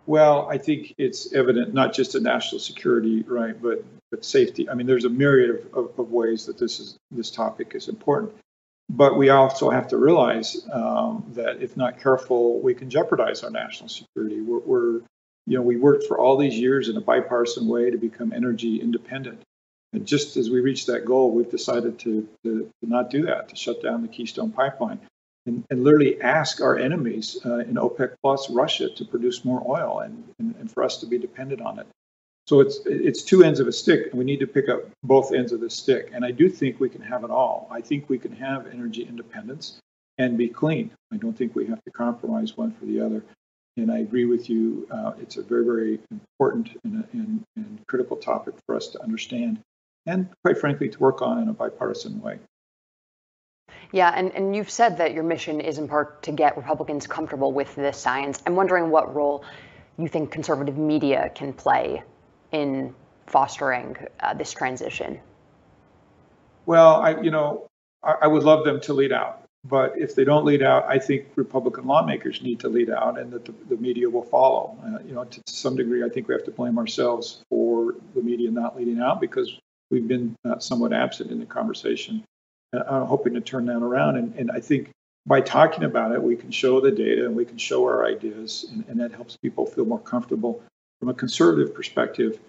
Well, 0.05 0.47
I 0.49 0.57
think 0.57 0.95
it's 0.97 1.33
evident 1.33 1.73
not 1.73 1.93
just 1.93 2.15
in 2.15 2.23
national 2.23 2.59
security, 2.59 3.23
right, 3.23 3.59
but 3.61 3.83
but 4.11 4.25
safety. 4.25 4.69
I 4.69 4.73
mean, 4.73 4.87
there's 4.87 5.05
a 5.05 5.09
myriad 5.09 5.49
of, 5.51 5.73
of, 5.73 5.99
of 5.99 6.11
ways 6.11 6.45
that 6.47 6.57
this 6.57 6.79
is 6.79 6.97
this 7.11 7.31
topic 7.31 7.71
is 7.75 7.87
important. 7.87 8.33
But 8.89 9.17
we 9.17 9.29
also 9.29 9.69
have 9.69 9.87
to 9.89 9.97
realize 9.97 10.67
um, 10.71 11.25
that 11.35 11.61
if 11.61 11.77
not 11.77 12.01
careful, 12.01 12.59
we 12.59 12.73
can 12.73 12.89
jeopardize 12.89 13.41
our 13.41 13.49
national 13.49 13.87
security. 13.87 14.41
We're, 14.41 14.59
we're, 14.59 14.93
you 15.47 15.57
know, 15.57 15.61
we 15.61 15.77
worked 15.77 16.07
for 16.07 16.19
all 16.19 16.35
these 16.35 16.59
years 16.59 16.89
in 16.89 16.97
a 16.97 17.01
bipartisan 17.01 17.67
way 17.67 17.89
to 17.89 17.97
become 17.97 18.33
energy 18.33 18.81
independent. 18.81 19.41
And 19.93 20.05
just 20.05 20.35
as 20.35 20.49
we 20.49 20.59
reach 20.59 20.87
that 20.87 21.05
goal, 21.05 21.31
we've 21.31 21.49
decided 21.49 21.99
to, 21.99 22.27
to, 22.43 22.69
to 22.81 22.89
not 22.89 23.09
do 23.09 23.27
that, 23.27 23.49
to 23.49 23.55
shut 23.55 23.81
down 23.81 24.01
the 24.01 24.09
Keystone 24.09 24.51
Pipeline 24.51 24.99
and, 25.45 25.63
and 25.69 25.83
literally 25.83 26.21
ask 26.21 26.61
our 26.61 26.77
enemies 26.77 27.37
uh, 27.45 27.59
in 27.59 27.75
OPEC 27.75 28.15
plus 28.21 28.49
Russia 28.49 28.89
to 28.89 29.05
produce 29.05 29.43
more 29.43 29.63
oil 29.67 29.99
and, 29.99 30.23
and, 30.39 30.55
and 30.55 30.71
for 30.71 30.83
us 30.83 30.97
to 30.97 31.05
be 31.05 31.17
dependent 31.17 31.61
on 31.61 31.79
it. 31.79 31.87
So 32.47 32.59
it's 32.59 32.79
it's 32.85 33.21
two 33.21 33.43
ends 33.43 33.59
of 33.59 33.67
a 33.67 33.71
stick, 33.71 34.07
and 34.09 34.15
we 34.15 34.25
need 34.25 34.39
to 34.39 34.47
pick 34.47 34.67
up 34.67 34.81
both 35.03 35.33
ends 35.33 35.51
of 35.51 35.61
the 35.61 35.69
stick. 35.69 36.11
And 36.13 36.25
I 36.25 36.31
do 36.31 36.49
think 36.49 36.79
we 36.79 36.89
can 36.89 37.01
have 37.01 37.23
it 37.23 37.29
all. 37.29 37.67
I 37.71 37.81
think 37.81 38.09
we 38.09 38.17
can 38.17 38.33
have 38.33 38.67
energy 38.67 39.03
independence 39.03 39.77
and 40.17 40.37
be 40.37 40.49
clean. 40.49 40.91
I 41.13 41.17
don't 41.17 41.37
think 41.37 41.55
we 41.55 41.67
have 41.67 41.83
to 41.83 41.91
compromise 41.91 42.57
one 42.57 42.71
for 42.73 42.85
the 42.85 42.99
other. 42.99 43.23
And 43.77 43.91
I 43.91 43.99
agree 43.99 44.25
with 44.25 44.49
you. 44.49 44.87
Uh, 44.91 45.13
it's 45.21 45.37
a 45.37 45.43
very, 45.43 45.63
very 45.63 45.99
important 46.11 46.69
and, 46.83 47.07
and, 47.13 47.43
and 47.55 47.79
critical 47.87 48.17
topic 48.17 48.55
for 48.65 48.75
us 48.75 48.87
to 48.89 49.01
understand, 49.01 49.61
and 50.05 50.27
quite 50.43 50.57
frankly, 50.57 50.89
to 50.89 50.99
work 50.99 51.21
on 51.21 51.41
in 51.41 51.47
a 51.47 51.53
bipartisan 51.53 52.21
way. 52.21 52.39
Yeah, 53.91 54.11
and, 54.15 54.31
and 54.33 54.55
you've 54.55 54.69
said 54.69 54.97
that 54.97 55.13
your 55.13 55.23
mission 55.23 55.59
is 55.59 55.77
in 55.77 55.87
part 55.87 56.23
to 56.23 56.31
get 56.31 56.55
Republicans 56.55 57.07
comfortable 57.07 57.51
with 57.51 57.75
this 57.75 57.97
science. 57.97 58.41
I'm 58.45 58.55
wondering 58.55 58.89
what 58.89 59.13
role 59.13 59.43
you 59.97 60.07
think 60.07 60.31
conservative 60.31 60.77
media 60.77 61.31
can 61.33 61.53
play 61.53 62.03
in 62.51 62.93
fostering 63.27 63.95
uh, 64.19 64.33
this 64.33 64.51
transition? 64.51 65.19
Well, 66.65 66.95
I, 66.95 67.21
you 67.21 67.31
know, 67.31 67.67
I, 68.03 68.15
I, 68.23 68.27
would 68.27 68.43
love 68.43 68.65
them 68.65 68.81
to 68.81 68.93
lead 68.93 69.11
out, 69.11 69.47
but 69.63 69.93
if 69.97 70.15
they 70.15 70.23
don't 70.23 70.45
lead 70.45 70.61
out, 70.61 70.85
I 70.87 70.99
think 70.99 71.27
Republican 71.35 71.85
lawmakers 71.85 72.41
need 72.41 72.59
to 72.59 72.69
lead 72.69 72.89
out, 72.89 73.19
and 73.19 73.31
that 73.31 73.45
the, 73.45 73.53
the 73.69 73.77
media 73.77 74.09
will 74.09 74.23
follow. 74.23 74.77
Uh, 74.83 74.99
you 75.05 75.13
know, 75.13 75.23
to, 75.23 75.41
to, 75.41 75.53
some 75.53 75.75
degree, 75.75 76.03
I 76.03 76.09
think 76.09 76.27
we 76.27 76.33
have 76.33 76.43
to 76.45 76.51
blame 76.51 76.77
ourselves 76.77 77.43
for 77.49 77.95
the 78.13 78.21
media 78.21 78.51
not 78.51 78.77
leading 78.77 78.99
out 78.99 79.21
because 79.21 79.57
we've 79.89 80.07
been 80.07 80.35
uh, 80.45 80.59
somewhat 80.59 80.93
absent 80.93 81.31
in 81.31 81.39
the 81.39 81.45
conversation. 81.45 82.23
Uh, 82.73 82.83
I'm 82.87 83.05
hoping 83.05 83.33
to 83.33 83.41
turn 83.41 83.65
that 83.65 83.77
around, 83.77 84.17
and, 84.17 84.35
and 84.35 84.51
I 84.51 84.59
think 84.59 84.91
by 85.25 85.41
talking 85.41 85.83
about 85.83 86.11
it, 86.13 86.21
we 86.21 86.35
can 86.35 86.51
show 86.51 86.79
the 86.81 86.91
data 86.91 87.25
and 87.25 87.35
we 87.35 87.45
can 87.45 87.57
show 87.57 87.83
our 87.85 88.05
ideas, 88.05 88.65
and, 88.71 88.85
and 88.87 88.99
that 88.99 89.11
helps 89.11 89.37
people 89.37 89.65
feel 89.65 89.85
more 89.85 89.99
comfortable 89.99 90.63
from 90.99 91.09
a 91.09 91.13
conservative 91.13 91.73
perspective, 91.75 92.39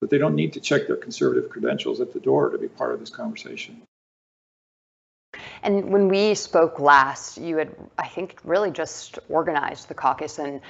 but 0.00 0.10
they 0.10 0.18
don't 0.18 0.34
need 0.34 0.52
to 0.52 0.60
check 0.60 0.86
their 0.86 0.96
conservative 0.96 1.50
credentials 1.50 2.00
at 2.00 2.12
the 2.12 2.20
door 2.20 2.50
to 2.50 2.58
be 2.58 2.68
part 2.68 2.92
of 2.92 3.00
this 3.00 3.10
conversation. 3.10 3.82
And 5.64 5.90
when 5.90 6.08
we 6.08 6.34
spoke 6.34 6.78
last, 6.78 7.38
you 7.38 7.56
had, 7.56 7.74
I 7.98 8.06
think, 8.06 8.38
really 8.44 8.70
just 8.70 9.18
organized 9.30 9.88
the 9.88 9.94
caucus 9.94 10.38
and 10.38 10.60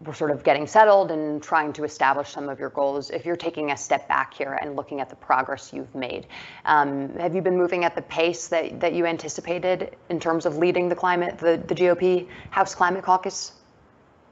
were 0.00 0.14
sort 0.14 0.30
of 0.30 0.42
getting 0.42 0.66
settled 0.66 1.10
and 1.10 1.42
trying 1.42 1.74
to 1.74 1.84
establish 1.84 2.30
some 2.30 2.48
of 2.48 2.58
your 2.58 2.70
goals. 2.70 3.10
If 3.10 3.26
you're 3.26 3.36
taking 3.36 3.72
a 3.72 3.76
step 3.76 4.08
back 4.08 4.32
here 4.32 4.54
and 4.54 4.74
looking 4.74 5.00
at 5.00 5.10
the 5.10 5.16
progress 5.16 5.70
you've 5.72 5.94
made, 5.94 6.26
um, 6.64 7.14
have 7.18 7.34
you 7.34 7.42
been 7.42 7.58
moving 7.58 7.84
at 7.84 7.94
the 7.94 8.00
pace 8.00 8.48
that, 8.48 8.80
that 8.80 8.94
you 8.94 9.04
anticipated 9.04 9.96
in 10.08 10.18
terms 10.18 10.46
of 10.46 10.56
leading 10.56 10.88
the 10.88 10.96
climate, 10.96 11.36
the, 11.38 11.62
the 11.66 11.74
GOP 11.74 12.26
House 12.50 12.74
Climate 12.74 13.04
Caucus? 13.04 13.52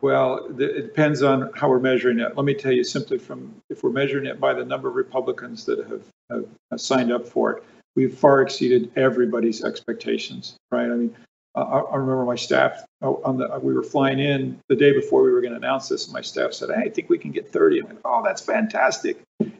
Well, 0.00 0.46
it 0.58 0.82
depends 0.82 1.22
on 1.22 1.50
how 1.54 1.68
we're 1.68 1.78
measuring 1.78 2.20
it. 2.20 2.36
Let 2.36 2.44
me 2.46 2.54
tell 2.54 2.72
you 2.72 2.84
simply 2.84 3.18
from 3.18 3.54
if 3.68 3.82
we're 3.82 3.90
measuring 3.90 4.24
it 4.24 4.40
by 4.40 4.54
the 4.54 4.64
number 4.64 4.88
of 4.88 4.94
Republicans 4.94 5.66
that 5.66 5.86
have, 5.88 6.46
have 6.70 6.80
signed 6.80 7.12
up 7.12 7.26
for 7.26 7.52
it, 7.52 7.64
we've 7.96 8.16
far 8.16 8.42
exceeded 8.42 8.92
everybody's 8.94 9.64
expectations, 9.64 10.56
right? 10.70 10.84
I 10.84 10.94
mean, 10.94 11.16
I, 11.56 11.62
I 11.62 11.96
remember 11.96 12.24
my 12.24 12.36
staff 12.36 12.84
oh, 13.02 13.20
on 13.24 13.38
the 13.38 13.58
we 13.60 13.74
were 13.74 13.82
flying 13.82 14.20
in 14.20 14.60
the 14.68 14.76
day 14.76 14.92
before 14.92 15.22
we 15.22 15.32
were 15.32 15.40
going 15.40 15.52
to 15.52 15.58
announce 15.58 15.88
this, 15.88 16.04
and 16.04 16.12
my 16.12 16.20
staff 16.20 16.52
said, 16.52 16.70
"Hey, 16.70 16.82
I 16.82 16.90
think 16.90 17.08
we 17.08 17.18
can 17.18 17.32
get 17.32 17.50
30." 17.50 17.80
I'm 17.80 17.86
like, 17.86 17.98
"Oh, 18.04 18.22
that's 18.22 18.42
fantastic!" 18.42 19.18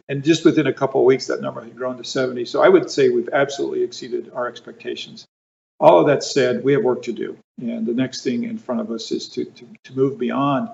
And 0.09 0.23
just 0.23 0.45
within 0.45 0.66
a 0.69 0.73
couple 0.73 1.00
of 1.00 1.07
weeks, 1.07 1.26
that 1.26 1.40
number 1.40 1.62
had 1.62 1.76
grown 1.76 1.97
to 1.97 2.05
70. 2.05 2.45
So 2.45 2.62
I 2.62 2.69
would 2.69 2.90
say 2.90 3.09
we've 3.09 3.28
absolutely 3.33 3.83
exceeded 3.83 4.31
our 4.33 4.47
expectations. 4.47 5.26
All 5.81 6.00
of 6.00 6.07
that 6.07 6.23
said, 6.23 6.62
we 6.62 6.73
have 6.75 6.85
work 6.85 7.02
to 7.02 7.12
do. 7.12 7.37
And 7.61 7.85
the 7.85 7.93
next 7.93 8.23
thing 8.23 8.45
in 8.45 8.57
front 8.57 8.81
of 8.81 8.90
us 8.90 9.11
is 9.11 9.28
to, 9.31 9.45
to, 9.45 9.66
to 9.85 9.97
move 9.97 10.16
beyond 10.16 10.71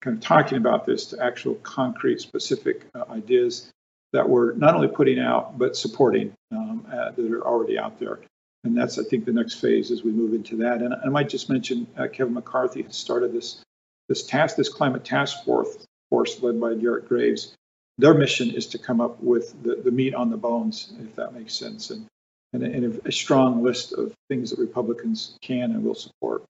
kind 0.00 0.16
of 0.16 0.22
talking 0.22 0.58
about 0.58 0.84
this 0.84 1.06
to 1.06 1.22
actual 1.22 1.54
concrete, 1.56 2.20
specific 2.20 2.84
uh, 2.94 3.04
ideas 3.10 3.70
that 4.12 4.28
we're 4.28 4.52
not 4.54 4.74
only 4.74 4.88
putting 4.88 5.18
out, 5.18 5.58
but 5.58 5.76
supporting 5.76 6.32
um, 6.50 6.86
uh, 6.90 7.10
that 7.10 7.32
are 7.32 7.46
already 7.46 7.78
out 7.78 7.98
there. 7.98 8.20
And 8.64 8.76
that's, 8.76 8.98
I 8.98 9.02
think, 9.02 9.24
the 9.24 9.32
next 9.32 9.54
phase 9.54 9.90
as 9.90 10.04
we 10.04 10.12
move 10.12 10.34
into 10.34 10.56
that. 10.58 10.82
And 10.82 10.94
I 10.94 11.08
might 11.08 11.28
just 11.28 11.50
mention 11.50 11.86
uh, 11.96 12.06
Kevin 12.06 12.34
McCarthy 12.34 12.82
has 12.82 12.96
started 12.96 13.32
this 13.32 13.62
this 14.08 14.24
task, 14.24 14.56
this 14.56 14.68
climate 14.68 15.04
task 15.04 15.44
force, 15.44 15.86
force 16.10 16.42
led 16.42 16.60
by 16.60 16.74
Garrett 16.74 17.08
Graves. 17.08 17.54
Their 17.98 18.14
mission 18.14 18.50
is 18.50 18.66
to 18.68 18.78
come 18.78 19.00
up 19.00 19.22
with 19.22 19.60
the, 19.62 19.76
the 19.76 19.90
meat 19.90 20.14
on 20.14 20.28
the 20.28 20.36
bones, 20.36 20.92
if 21.00 21.16
that 21.16 21.32
makes 21.32 21.54
sense. 21.54 21.90
And 21.90 22.06
and, 22.52 22.62
a, 22.62 22.66
and 22.66 23.00
a, 23.06 23.12
strong 23.12 23.62
list 23.62 23.92
of 23.94 24.12
things 24.28 24.50
that 24.50 24.58
Republicans 24.58 25.38
can 25.40 25.70
and 25.72 25.82
will 25.82 25.94
support. 25.94 26.44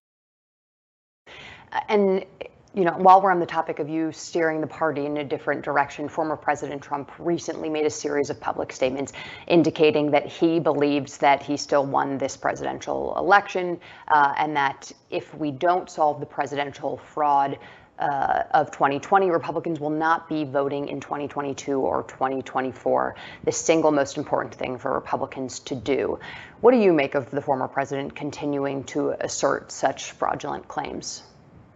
And 1.88 2.25
you 2.74 2.84
know, 2.84 2.92
while 2.92 3.20
we're 3.20 3.30
on 3.30 3.40
the 3.40 3.46
topic 3.46 3.80
of 3.80 3.88
you 3.90 4.12
steering 4.12 4.62
the 4.62 4.66
party 4.66 5.04
in 5.04 5.18
a 5.18 5.24
different 5.24 5.62
direction, 5.62 6.08
former 6.08 6.36
President 6.36 6.80
Trump 6.80 7.10
recently 7.18 7.68
made 7.68 7.84
a 7.84 7.90
series 7.90 8.30
of 8.30 8.40
public 8.40 8.72
statements 8.72 9.12
indicating 9.46 10.10
that 10.12 10.26
he 10.26 10.58
believes 10.58 11.18
that 11.18 11.42
he 11.42 11.58
still 11.58 11.84
won 11.84 12.16
this 12.16 12.34
presidential 12.34 13.14
election 13.18 13.78
uh, 14.08 14.32
and 14.38 14.56
that 14.56 14.90
if 15.10 15.34
we 15.34 15.50
don't 15.50 15.90
solve 15.90 16.18
the 16.18 16.26
presidential 16.26 16.96
fraud 16.96 17.58
uh, 17.98 18.44
of 18.52 18.70
2020, 18.70 19.30
Republicans 19.30 19.78
will 19.78 19.90
not 19.90 20.26
be 20.26 20.44
voting 20.44 20.88
in 20.88 20.98
2022 20.98 21.78
or 21.78 22.04
2024. 22.04 23.14
The 23.44 23.52
single 23.52 23.90
most 23.90 24.16
important 24.16 24.54
thing 24.54 24.78
for 24.78 24.94
Republicans 24.94 25.60
to 25.60 25.74
do. 25.74 26.18
What 26.62 26.70
do 26.72 26.78
you 26.78 26.94
make 26.94 27.14
of 27.14 27.30
the 27.30 27.42
former 27.42 27.68
president 27.68 28.16
continuing 28.16 28.84
to 28.84 29.10
assert 29.10 29.70
such 29.70 30.12
fraudulent 30.12 30.66
claims? 30.68 31.22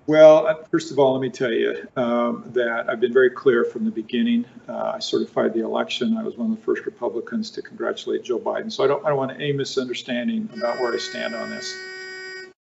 Well, 0.06 0.46
uh, 0.46 0.54
first 0.70 0.92
of 0.92 1.00
all, 1.00 1.12
let 1.14 1.20
me 1.20 1.30
tell 1.30 1.50
you 1.50 1.88
um, 1.96 2.44
that 2.52 2.88
I've 2.88 3.00
been 3.00 3.12
very 3.12 3.30
clear 3.30 3.64
from 3.64 3.84
the 3.84 3.90
beginning. 3.90 4.44
Uh, 4.68 4.92
I 4.94 4.98
certified 5.00 5.52
the 5.52 5.64
election. 5.64 6.16
I 6.16 6.22
was 6.22 6.36
one 6.36 6.52
of 6.52 6.56
the 6.56 6.62
first 6.62 6.86
Republicans 6.86 7.50
to 7.50 7.62
congratulate 7.62 8.22
Joe 8.22 8.38
Biden. 8.38 8.70
So 8.70 8.84
I 8.84 8.86
don't, 8.86 9.04
I 9.04 9.08
don't 9.08 9.18
want 9.18 9.32
any 9.32 9.52
misunderstanding 9.52 10.48
about 10.56 10.78
where 10.78 10.94
I 10.94 10.98
stand 10.98 11.34
on 11.34 11.50
this. 11.50 11.76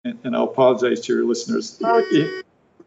and, 0.05 0.19
and 0.25 0.37
I'll 0.37 0.45
apologize 0.45 1.01
to 1.03 1.15
your 1.15 1.25
listeners. 1.25 1.79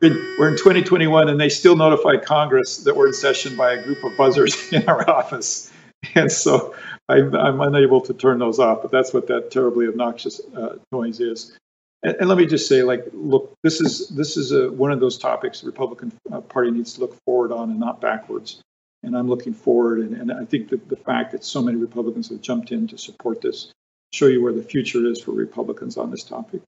We're 0.02 0.48
in 0.50 0.58
2021, 0.58 1.30
and 1.30 1.40
they 1.40 1.50
still 1.50 1.76
notify 1.76 2.18
Congress 2.18 2.78
that 2.86 2.96
we're 2.96 3.08
in 3.08 3.14
session 3.14 3.56
by 3.56 3.74
a 3.74 3.84
group 3.84 4.04
of 4.04 4.16
buzzers 4.18 4.72
in 4.74 4.88
our 4.88 5.08
office. 5.10 5.72
And 6.16 6.32
so 6.32 6.74
I'm, 7.10 7.36
I'm 7.36 7.60
unable 7.60 8.00
to 8.02 8.14
turn 8.14 8.40
those 8.40 8.60
off, 8.60 8.82
but 8.82 8.90
that's 8.90 9.14
what 9.14 9.28
that 9.28 9.52
terribly 9.52 9.88
obnoxious 9.88 10.40
uh, 10.56 10.78
noise 10.92 11.20
is. 11.20 11.58
And, 12.04 12.16
and, 12.20 12.30
let 12.30 12.38
me 12.38 12.46
just 12.46 12.68
say, 12.68 12.84
like, 12.84 13.06
look, 13.14 13.54
this 13.62 13.82
is 13.82 14.08
this 14.10 14.38
is 14.38 14.52
a, 14.52 14.72
one 14.72 14.92
of 14.92 15.00
those 15.00 15.18
topics 15.18 15.62
the 15.62 15.68
Republican 15.68 16.14
uh, 16.32 16.42
Party 16.42 16.72
needs 16.72 16.94
to 16.94 17.02
look 17.02 17.22
forward 17.26 17.52
on 17.52 17.70
and 17.72 17.80
not 17.80 18.00
backwards. 18.00 18.62
And 19.04 19.16
I'm 19.18 19.28
looking 19.28 19.54
forward, 19.54 20.00
and, 20.00 20.14
and 20.14 20.32
I 20.32 20.46
think 20.46 20.70
that 20.70 20.90
the 20.90 20.98
fact 20.98 21.32
that 21.32 21.44
so 21.44 21.62
many 21.62 21.78
Republicans 21.78 22.30
have 22.30 22.42
jumped 22.42 22.72
in 22.72 22.88
to 22.88 22.98
support 22.98 23.42
this 23.42 23.72
show 24.12 24.28
you 24.28 24.42
where 24.42 24.54
the 24.54 24.64
future 24.64 25.06
is 25.06 25.22
for 25.22 25.32
Republicans 25.32 25.98
on 25.98 26.12
this 26.12 26.24
topic. 26.24 26.62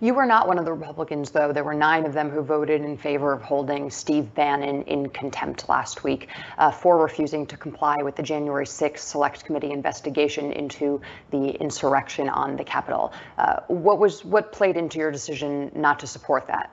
You 0.00 0.14
were 0.14 0.26
not 0.26 0.48
one 0.48 0.58
of 0.58 0.64
the 0.64 0.72
Republicans, 0.72 1.30
though. 1.30 1.52
There 1.52 1.64
were 1.64 1.74
nine 1.74 2.04
of 2.04 2.12
them 2.12 2.30
who 2.30 2.42
voted 2.42 2.82
in 2.82 2.96
favor 2.96 3.32
of 3.32 3.42
holding 3.42 3.90
Steve 3.90 4.34
Bannon 4.34 4.82
in 4.82 5.08
contempt 5.08 5.68
last 5.68 6.04
week 6.04 6.28
uh, 6.58 6.70
for 6.70 6.98
refusing 6.98 7.46
to 7.46 7.56
comply 7.56 7.96
with 8.02 8.16
the 8.16 8.22
January 8.22 8.66
6th 8.66 8.98
Select 8.98 9.44
Committee 9.44 9.70
investigation 9.70 10.52
into 10.52 11.00
the 11.30 11.50
insurrection 11.60 12.28
on 12.28 12.56
the 12.56 12.64
Capitol. 12.64 13.12
Uh, 13.38 13.60
what 13.68 13.98
was 13.98 14.24
what 14.24 14.52
played 14.52 14.76
into 14.76 14.98
your 14.98 15.10
decision 15.10 15.70
not 15.74 16.00
to 16.00 16.06
support 16.06 16.46
that? 16.48 16.70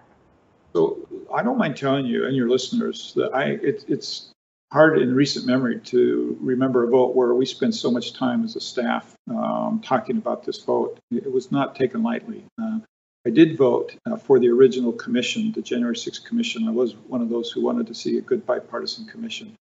So 0.73 1.07
I 1.33 1.43
don't 1.43 1.57
mind 1.57 1.75
telling 1.75 2.05
you 2.05 2.25
and 2.25 2.35
your 2.35 2.49
listeners 2.49 3.13
that 3.15 3.33
I 3.33 3.59
it, 3.61 3.85
it's 3.87 4.31
hard 4.71 4.97
in 4.97 5.13
recent 5.13 5.45
memory 5.45 5.79
to 5.79 6.37
remember 6.39 6.85
a 6.85 6.87
vote 6.89 7.13
where 7.13 7.33
we 7.33 7.45
spent 7.45 7.75
so 7.75 7.91
much 7.91 8.13
time 8.13 8.43
as 8.45 8.55
a 8.55 8.61
staff 8.61 9.13
um, 9.29 9.81
talking 9.83 10.17
about 10.17 10.45
this 10.45 10.63
vote. 10.63 10.97
It 11.11 11.31
was 11.31 11.51
not 11.51 11.75
taken 11.75 12.03
lightly. 12.03 12.45
Uh, 12.61 12.79
I 13.25 13.29
did 13.29 13.55
vote 13.55 13.95
uh, 14.05 14.17
for 14.17 14.39
the 14.39 14.49
original 14.49 14.91
commission, 14.91 15.51
the 15.51 15.61
January 15.61 15.95
6th 15.95 16.25
commission. 16.25 16.67
I 16.67 16.71
was 16.71 16.95
one 16.95 17.21
of 17.21 17.29
those 17.29 17.51
who 17.51 17.61
wanted 17.61 17.87
to 17.87 17.93
see 17.93 18.17
a 18.17 18.21
good 18.21 18.45
bipartisan 18.45 19.05
commission 19.05 19.55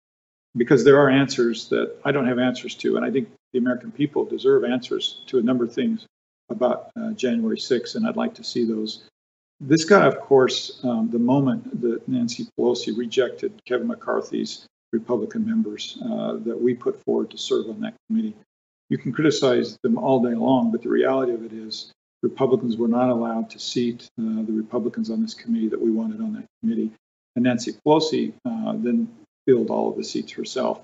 because 0.55 0.83
there 0.83 0.99
are 0.99 1.09
answers 1.09 1.67
that 1.69 1.95
I 2.05 2.11
don't 2.11 2.27
have 2.27 2.39
answers 2.39 2.75
to. 2.75 2.95
And 2.95 3.05
I 3.05 3.11
think 3.11 3.29
the 3.51 3.59
American 3.59 3.91
people 3.91 4.23
deserve 4.23 4.63
answers 4.63 5.21
to 5.27 5.39
a 5.39 5.41
number 5.41 5.65
of 5.65 5.73
things 5.73 6.05
about 6.49 6.89
uh, 6.99 7.11
January 7.11 7.57
6th, 7.57 7.95
and 7.95 8.07
I'd 8.07 8.15
like 8.15 8.35
to 8.35 8.43
see 8.43 8.65
those. 8.65 9.03
This 9.59 9.83
got, 9.83 10.07
of 10.07 10.19
course, 10.21 10.79
um, 10.83 11.09
the 11.11 11.19
moment 11.19 11.81
that 11.81 12.07
Nancy 12.07 12.47
Pelosi 12.57 12.97
rejected 12.97 13.61
Kevin 13.65 13.87
McCarthy's 13.87 14.65
Republican 14.93 15.45
members 15.45 15.97
uh, 16.03 16.37
that 16.45 16.59
we 16.59 16.73
put 16.73 17.03
forward 17.03 17.29
to 17.31 17.37
serve 17.37 17.69
on 17.69 17.81
that 17.81 17.93
committee. 18.07 18.35
You 18.89 18.97
can 18.97 19.11
criticize 19.11 19.77
them 19.83 19.97
all 19.97 20.23
day 20.23 20.33
long, 20.33 20.71
but 20.71 20.81
the 20.81 20.89
reality 20.89 21.33
of 21.33 21.43
it 21.43 21.53
is 21.53 21.91
Republicans 22.21 22.77
were 22.77 22.87
not 22.87 23.09
allowed 23.09 23.49
to 23.51 23.59
seat 23.59 24.09
uh, 24.19 24.43
the 24.43 24.51
Republicans 24.53 25.09
on 25.09 25.21
this 25.21 25.33
committee 25.33 25.69
that 25.69 25.81
we 25.81 25.91
wanted 25.91 26.21
on 26.21 26.33
that 26.33 26.45
committee. 26.61 26.91
And 27.35 27.43
Nancy 27.43 27.73
Pelosi 27.73 28.33
uh, 28.45 28.73
then 28.75 29.09
filled 29.45 29.69
all 29.69 29.89
of 29.89 29.97
the 29.97 30.03
seats 30.03 30.33
herself. 30.33 30.81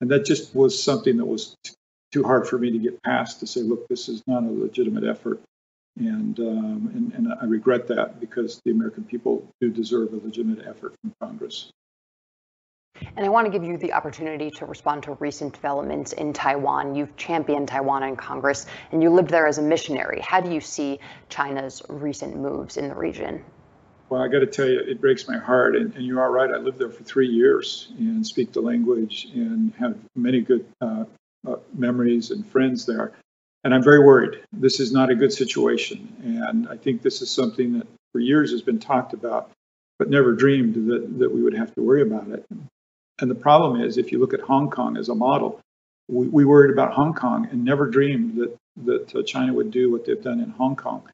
And 0.00 0.10
that 0.10 0.24
just 0.24 0.54
was 0.54 0.80
something 0.80 1.16
that 1.16 1.24
was 1.24 1.56
t- 1.64 1.74
too 2.12 2.22
hard 2.22 2.46
for 2.46 2.58
me 2.58 2.70
to 2.72 2.78
get 2.78 3.02
past 3.02 3.40
to 3.40 3.46
say, 3.46 3.60
look, 3.60 3.88
this 3.88 4.08
is 4.08 4.22
not 4.26 4.42
a 4.42 4.50
legitimate 4.50 5.04
effort. 5.04 5.40
And, 5.96 6.38
um, 6.40 6.90
and, 6.94 7.12
and 7.14 7.34
I 7.40 7.44
regret 7.44 7.88
that 7.88 8.20
because 8.20 8.60
the 8.64 8.72
American 8.72 9.04
people 9.04 9.48
do 9.60 9.70
deserve 9.70 10.12
a 10.12 10.16
legitimate 10.16 10.66
effort 10.66 10.94
from 11.00 11.14
Congress. 11.20 11.70
And 13.16 13.24
I 13.24 13.28
want 13.28 13.46
to 13.46 13.50
give 13.50 13.64
you 13.64 13.76
the 13.76 13.92
opportunity 13.92 14.50
to 14.52 14.66
respond 14.66 15.04
to 15.04 15.12
recent 15.14 15.54
developments 15.54 16.12
in 16.12 16.32
Taiwan. 16.32 16.94
You've 16.94 17.16
championed 17.16 17.68
Taiwan 17.68 18.02
in 18.02 18.16
Congress 18.16 18.66
and 18.92 19.02
you 19.02 19.10
lived 19.10 19.30
there 19.30 19.46
as 19.46 19.58
a 19.58 19.62
missionary. 19.62 20.20
How 20.20 20.40
do 20.40 20.50
you 20.50 20.60
see 20.60 20.98
China's 21.28 21.82
recent 21.88 22.36
moves 22.36 22.76
in 22.76 22.88
the 22.88 22.94
region? 22.94 23.44
Well, 24.10 24.20
I 24.20 24.28
got 24.28 24.40
to 24.40 24.46
tell 24.46 24.68
you, 24.68 24.80
it 24.80 25.00
breaks 25.00 25.28
my 25.28 25.38
heart. 25.38 25.76
And, 25.76 25.94
and, 25.94 26.04
you 26.04 26.18
are 26.20 26.30
right. 26.30 26.50
I 26.50 26.56
lived 26.56 26.78
there 26.78 26.90
for 26.90 27.02
three 27.04 27.28
years 27.28 27.88
and 27.98 28.26
speak 28.26 28.52
the 28.52 28.60
language 28.60 29.28
and 29.34 29.72
have 29.74 29.96
many 30.14 30.40
good 30.40 30.66
uh, 30.80 31.04
uh, 31.48 31.56
memories 31.72 32.30
and 32.30 32.46
friends 32.46 32.84
there. 32.84 33.12
And 33.62 33.74
I'm 33.74 33.82
very 33.82 34.00
worried. 34.00 34.40
This 34.52 34.78
is 34.78 34.92
not 34.92 35.08
a 35.08 35.14
good 35.14 35.32
situation. 35.32 36.14
And 36.22 36.68
I 36.68 36.76
think 36.76 37.00
this 37.00 37.22
is 37.22 37.30
something 37.30 37.78
that 37.78 37.86
for 38.12 38.18
years 38.18 38.50
has 38.50 38.60
been 38.60 38.78
talked 38.78 39.14
about, 39.14 39.50
but 39.98 40.10
never 40.10 40.32
dreamed 40.32 40.74
that, 40.90 41.18
that 41.18 41.32
we 41.32 41.42
would 41.42 41.54
have 41.54 41.74
to 41.74 41.80
worry 41.80 42.02
about 42.02 42.28
it. 42.28 42.44
And 43.20 43.30
the 43.30 43.34
problem 43.34 43.80
is, 43.80 43.96
if 43.96 44.10
you 44.10 44.18
look 44.18 44.34
at 44.34 44.40
Hong 44.40 44.70
Kong 44.70 44.96
as 44.96 45.08
a 45.08 45.14
model, 45.14 45.60
we, 46.08 46.26
we 46.28 46.44
worried 46.44 46.72
about 46.72 46.92
Hong 46.92 47.14
Kong 47.14 47.48
and 47.50 47.64
never 47.64 47.88
dreamed 47.88 48.36
that, 48.36 48.56
that 48.84 49.16
uh, 49.16 49.22
China 49.22 49.52
would 49.54 49.70
do 49.70 49.90
what 49.90 50.04
they've 50.04 50.22
done 50.22 50.40
in 50.40 50.50
Hong 50.50 50.76
Kong. 50.76 51.08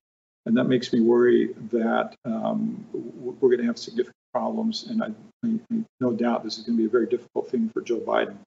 And 0.46 0.56
that 0.56 0.64
makes 0.64 0.92
me 0.92 1.00
worry 1.00 1.52
that 1.70 2.14
um, 2.24 2.86
we're 2.92 3.50
going 3.50 3.58
to 3.60 3.66
have 3.66 3.78
significant 3.78 4.16
problems. 4.32 4.86
And 4.88 5.02
I, 5.02 5.08
I, 5.44 5.58
no 6.00 6.12
doubt 6.12 6.42
this 6.42 6.58
is 6.58 6.64
going 6.64 6.76
to 6.78 6.82
be 6.82 6.86
a 6.86 6.90
very 6.90 7.06
difficult 7.06 7.50
thing 7.50 7.68
for 7.68 7.82
Joe 7.82 8.00
Biden 8.00 8.38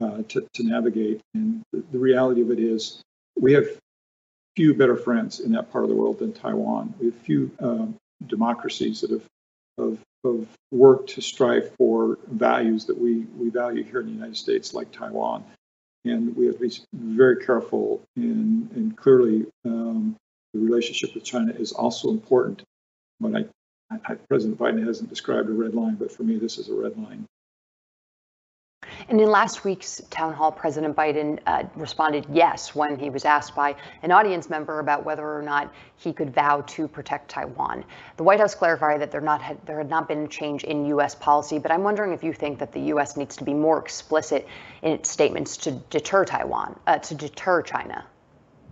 uh, 0.00 0.22
to, 0.28 0.46
to 0.54 0.62
navigate. 0.62 1.20
And 1.34 1.62
the, 1.72 1.82
the 1.92 1.98
reality 1.98 2.42
of 2.42 2.50
it 2.50 2.58
is, 2.58 3.02
we 3.38 3.54
have 3.54 3.66
few 4.54 4.74
better 4.74 4.96
friends 4.96 5.40
in 5.40 5.52
that 5.52 5.72
part 5.72 5.84
of 5.84 5.90
the 5.90 5.96
world 5.96 6.18
than 6.18 6.34
Taiwan. 6.34 6.92
We 6.98 7.06
have 7.06 7.14
few 7.14 7.50
um, 7.60 7.96
democracies 8.26 9.00
that 9.00 9.10
have, 9.10 9.24
have 9.78 9.98
of 10.24 10.46
work 10.70 11.06
to 11.08 11.20
strive 11.20 11.74
for 11.76 12.18
values 12.26 12.86
that 12.86 12.98
we, 12.98 13.26
we 13.36 13.50
value 13.50 13.82
here 13.82 14.00
in 14.00 14.06
the 14.06 14.12
United 14.12 14.36
States, 14.36 14.74
like 14.74 14.92
Taiwan. 14.92 15.44
And 16.04 16.34
we 16.36 16.46
have 16.46 16.58
to 16.58 16.60
be 16.60 16.72
very 16.94 17.44
careful, 17.44 18.02
and, 18.16 18.70
and 18.72 18.96
clearly 18.96 19.46
um, 19.64 20.16
the 20.54 20.60
relationship 20.60 21.14
with 21.14 21.24
China 21.24 21.52
is 21.52 21.72
also 21.72 22.10
important. 22.10 22.62
But 23.20 23.36
I, 23.36 23.44
I, 24.06 24.14
President 24.28 24.58
Biden 24.58 24.86
hasn't 24.86 25.10
described 25.10 25.50
a 25.50 25.52
red 25.52 25.74
line, 25.74 25.96
but 25.96 26.10
for 26.10 26.22
me, 26.22 26.38
this 26.38 26.56
is 26.56 26.68
a 26.68 26.74
red 26.74 26.96
line. 26.96 27.26
And 29.10 29.20
in 29.20 29.28
last 29.28 29.64
week's 29.64 30.00
town 30.10 30.32
hall, 30.32 30.52
President 30.52 30.94
Biden 30.94 31.40
uh, 31.44 31.64
responded 31.74 32.26
yes 32.32 32.76
when 32.76 32.96
he 32.96 33.10
was 33.10 33.24
asked 33.24 33.56
by 33.56 33.74
an 34.04 34.12
audience 34.12 34.48
member 34.48 34.78
about 34.78 35.04
whether 35.04 35.36
or 35.36 35.42
not 35.42 35.74
he 35.96 36.12
could 36.12 36.32
vow 36.32 36.60
to 36.68 36.86
protect 36.86 37.28
Taiwan. 37.28 37.84
The 38.18 38.22
White 38.22 38.38
House 38.38 38.54
clarified 38.54 39.00
that 39.00 39.10
there, 39.10 39.20
not 39.20 39.42
had, 39.42 39.58
there 39.66 39.78
had 39.78 39.90
not 39.90 40.06
been 40.06 40.20
a 40.20 40.28
change 40.28 40.62
in 40.62 40.86
U.S. 40.86 41.16
policy, 41.16 41.58
but 41.58 41.72
I'm 41.72 41.82
wondering 41.82 42.12
if 42.12 42.22
you 42.22 42.32
think 42.32 42.60
that 42.60 42.70
the 42.70 42.82
U.S. 42.82 43.16
needs 43.16 43.34
to 43.38 43.42
be 43.42 43.52
more 43.52 43.80
explicit 43.80 44.46
in 44.82 44.92
its 44.92 45.10
statements 45.10 45.56
to 45.56 45.72
deter 45.90 46.24
Taiwan, 46.24 46.78
uh, 46.86 46.98
to 46.98 47.14
deter 47.16 47.62
China. 47.62 48.06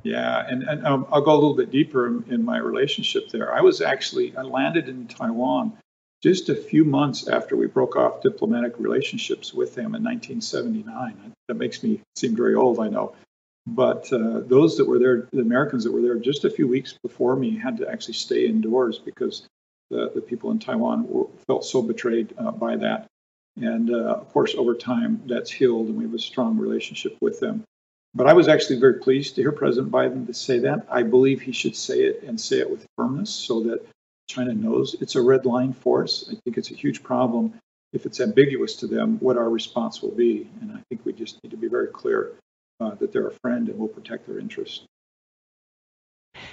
Yeah, 0.05 0.47
and, 0.49 0.63
and 0.63 0.87
um, 0.87 1.05
I'll 1.11 1.21
go 1.21 1.33
a 1.33 1.35
little 1.35 1.57
bit 1.57 1.73
deeper 1.73 2.07
in, 2.07 2.25
in 2.33 2.45
my 2.45 2.59
relationship 2.59 3.31
there. 3.31 3.53
I 3.53 3.61
was 3.61 3.81
actually, 3.81 4.37
I 4.37 4.43
landed 4.43 4.89
in 4.89 5.09
Taiwan 5.09 5.77
just 6.23 6.49
a 6.49 6.55
few 6.55 6.85
months 6.85 7.29
after 7.29 7.57
we 7.57 7.67
broke 7.67 7.97
off 7.97 8.23
diplomatic 8.23 8.75
relationships 8.79 9.55
with 9.55 9.75
them 9.75 9.95
in 9.95 10.03
1979. 10.03 11.33
That 11.47 11.55
makes 11.55 11.83
me 11.83 12.01
seem 12.17 12.35
very 12.35 12.55
old, 12.55 12.81
I 12.81 12.89
know. 12.89 13.15
But 13.67 14.13
uh, 14.13 14.41
those 14.41 14.77
that 14.79 14.87
were 14.87 14.99
there, 14.99 15.29
the 15.33 15.43
Americans 15.43 15.85
that 15.85 15.93
were 15.93 16.01
there 16.01 16.17
just 16.17 16.45
a 16.45 16.51
few 16.51 16.67
weeks 16.67 16.95
before 17.03 17.37
me, 17.37 17.57
had 17.57 17.77
to 17.79 17.89
actually 17.89 18.15
stay 18.15 18.47
indoors 18.47 18.99
because 18.99 19.47
the, 19.91 20.11
the 20.15 20.21
people 20.21 20.51
in 20.51 20.59
Taiwan 20.59 21.07
were, 21.09 21.27
felt 21.47 21.65
so 21.65 21.83
betrayed 21.83 22.35
uh, 22.39 22.51
by 22.51 22.77
that. 22.77 23.07
And 23.61 23.91
uh, 23.91 24.15
of 24.15 24.33
course, 24.33 24.55
over 24.55 24.75
time, 24.75 25.23
that's 25.27 25.51
healed, 25.51 25.89
and 25.89 25.97
we 25.97 26.05
have 26.05 26.15
a 26.15 26.19
strong 26.19 26.57
relationship 26.57 27.17
with 27.21 27.41
them. 27.41 27.65
But 28.15 28.27
I 28.27 28.33
was 28.33 28.49
actually 28.49 28.81
very 28.81 28.95
pleased 29.01 29.35
to 29.35 29.43
hear 29.43 29.53
President 29.53 29.93
Biden 29.93 30.27
to 30.27 30.35
say 30.35 30.61
that. 30.61 30.87
I 30.91 31.03
believe 31.03 31.43
he 31.43 31.53
should 31.53 31.77
say 31.77 32.01
it 32.01 32.23
and 32.23 32.41
say 32.41 32.59
it 32.59 32.71
with 32.71 32.87
firmness 32.97 33.31
so 33.31 33.63
that 33.65 33.85
China 34.29 34.55
knows 34.55 34.95
it's 35.01 35.17
a 35.17 35.23
red 35.23 35.47
line 35.47 35.73
for 35.73 36.05
us. 36.05 36.29
I 36.31 36.35
think 36.45 36.59
it's 36.59 36.71
a 36.71 36.75
huge 36.75 37.03
problem 37.03 37.55
if 37.93 38.05
it's 38.05 38.21
ambiguous 38.21 38.77
to 38.77 38.87
them 38.87 39.17
what 39.21 39.39
our 39.39 39.49
response 39.49 40.03
will 40.03 40.15
be. 40.15 40.49
And 40.61 40.73
I 40.73 40.81
think 40.89 41.05
we 41.05 41.13
just 41.13 41.43
need 41.43 41.51
to 41.51 41.57
be 41.57 41.69
very 41.69 41.89
clear 41.89 42.35
uh, 42.81 42.95
that 42.97 43.13
they're 43.13 43.27
a 43.27 43.33
friend 43.43 43.69
and 43.69 43.79
will 43.79 43.89
protect 43.89 44.27
their 44.27 44.39
interests. 44.39 44.85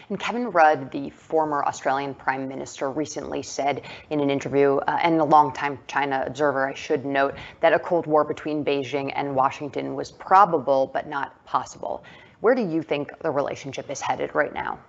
And 0.10 0.20
Kevin 0.20 0.52
Rudd, 0.52 0.92
the 0.92 1.10
former 1.10 1.64
Australian 1.64 2.14
Prime 2.14 2.48
Minister, 2.48 2.90
recently 2.90 3.42
said 3.42 3.82
in 4.10 4.20
an 4.20 4.30
interview, 4.30 4.78
uh, 4.78 5.00
and 5.02 5.20
a 5.20 5.24
longtime 5.24 5.80
China 5.88 6.24
observer, 6.26 6.68
I 6.68 6.74
should 6.74 7.06
note, 7.06 7.36
that 7.60 7.74
a 7.74 7.80
Cold 7.80 8.08
War 8.08 8.24
between 8.24 8.64
Beijing 8.64 9.12
and 9.16 9.36
Washington 9.36 9.96
was 9.96 10.12
probable 10.12 10.90
but 10.94 11.08
not 11.08 11.44
possible. 11.46 12.04
Where 12.40 12.56
do 12.56 12.62
you 12.62 12.82
think 12.82 13.20
the 13.20 13.32
relationship 13.32 13.90
is 13.90 14.00
headed 14.00 14.34
right 14.34 14.54
now? 14.54 14.80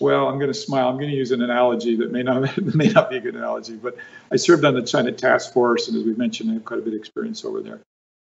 Well, 0.00 0.28
I'm 0.28 0.38
going 0.38 0.52
to 0.52 0.58
smile. 0.58 0.88
I'm 0.88 0.96
going 0.96 1.10
to 1.10 1.16
use 1.16 1.32
an 1.32 1.42
analogy 1.42 1.96
that 1.96 2.10
may 2.10 2.22
not 2.22 2.56
may 2.74 2.88
not 2.88 3.10
be 3.10 3.16
a 3.16 3.20
good 3.20 3.36
analogy, 3.36 3.76
but 3.76 3.96
I 4.30 4.36
served 4.36 4.64
on 4.64 4.74
the 4.74 4.82
China 4.82 5.12
Task 5.12 5.52
Force, 5.52 5.88
and 5.88 5.96
as 5.96 6.04
we 6.04 6.14
mentioned, 6.14 6.50
I 6.50 6.54
have 6.54 6.64
quite 6.64 6.80
a 6.80 6.82
bit 6.82 6.94
of 6.94 6.98
experience 6.98 7.44
over 7.44 7.60
there. 7.60 7.80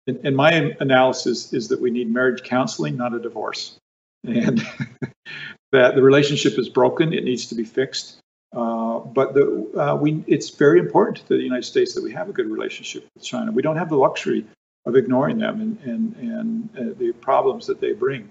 And, 0.08 0.20
and 0.24 0.36
my 0.36 0.76
analysis 0.80 1.54
is 1.54 1.68
that 1.70 1.82
we 1.82 1.92
need 1.92 2.12
marriage 2.12 2.44
counseling, 2.44 2.96
not 2.96 3.14
a 3.14 3.20
divorce, 3.20 3.78
and 4.26 4.60
that 5.72 5.96
the 5.96 6.02
relationship 6.02 6.58
is 6.58 6.70
broken. 6.70 7.14
It 7.14 7.24
needs 7.24 7.48
to 7.48 7.56
be 7.56 7.64
fixed. 7.64 8.20
Uh, 8.56 9.00
but 9.00 9.34
the, 9.34 9.70
uh, 9.78 9.96
we, 9.96 10.24
it's 10.26 10.50
very 10.52 10.80
important 10.80 11.18
to 11.18 11.36
the 11.36 11.44
United 11.44 11.64
States 11.66 11.94
that 11.96 12.04
we 12.04 12.14
have 12.14 12.30
a 12.30 12.34
good 12.34 12.50
relationship 12.50 13.06
with 13.14 13.24
China. 13.24 13.52
We 13.52 13.62
don't 13.62 13.76
have 13.76 13.90
the 13.90 13.98
luxury 13.98 14.46
of 14.86 14.96
ignoring 14.96 15.38
them 15.38 15.60
and, 15.60 15.80
and, 15.82 16.16
and 16.16 16.70
uh, 16.78 16.98
the 16.98 17.12
problems 17.12 17.68
that 17.68 17.82
they 17.82 17.92
bring. 17.92 18.30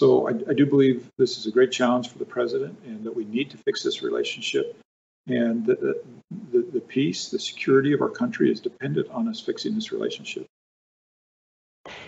So 0.00 0.26
I, 0.26 0.30
I, 0.48 0.54
do 0.54 0.64
believe 0.64 1.10
this 1.18 1.36
is 1.36 1.44
a 1.44 1.50
great 1.50 1.70
challenge 1.70 2.08
for 2.08 2.16
the 2.16 2.24
president 2.24 2.74
and 2.86 3.04
that 3.04 3.14
we 3.14 3.26
need 3.26 3.50
to 3.50 3.58
fix 3.58 3.82
this 3.82 4.00
relationship. 4.00 4.80
And 5.26 5.66
the, 5.66 6.00
the, 6.50 6.66
the 6.72 6.80
peace, 6.80 7.28
the 7.28 7.38
security 7.38 7.92
of 7.92 8.00
our 8.00 8.08
country 8.08 8.50
is 8.50 8.60
dependent 8.60 9.10
on 9.10 9.28
us 9.28 9.40
fixing 9.40 9.74
this 9.74 9.92
relationship. 9.92 10.46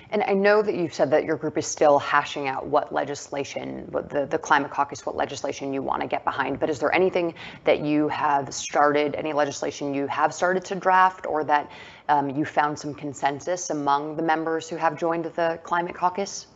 And 0.09 0.23
I 0.23 0.33
know 0.33 0.63
that 0.63 0.75
you've 0.75 0.95
said 0.95 1.11
that 1.11 1.25
your 1.25 1.37
group 1.37 1.59
is 1.59 1.67
still 1.67 1.99
hashing 1.99 2.49
out 2.49 2.67
what 2.67 2.95
legislation, 2.95 3.87
what 3.91 4.09
the, 4.09 4.25
the 4.25 4.39
climate 4.39 4.71
caucus, 4.71 5.05
what 5.05 5.15
legislation 5.15 5.75
you 5.75 5.83
want 5.83 6.01
to 6.01 6.09
get 6.09 6.25
behind. 6.25 6.61
But 6.61 6.71
is 6.71 6.79
there 6.79 6.95
anything 6.95 7.35
that 7.65 7.81
you 7.81 8.09
have 8.09 8.55
started, 8.55 9.17
any 9.17 9.35
legislation 9.35 9.93
you 9.93 10.07
have 10.07 10.33
started 10.33 10.65
to 10.65 10.77
draft, 10.77 11.27
or 11.27 11.45
that 11.45 11.71
um, 12.09 12.31
you 12.31 12.47
found 12.47 12.79
some 12.79 12.95
consensus 12.95 13.69
among 13.69 14.17
the 14.17 14.23
members 14.23 14.67
who 14.67 14.77
have 14.77 14.99
joined 14.99 15.27
the 15.27 15.61
climate 15.63 15.95
caucus? 15.95 16.47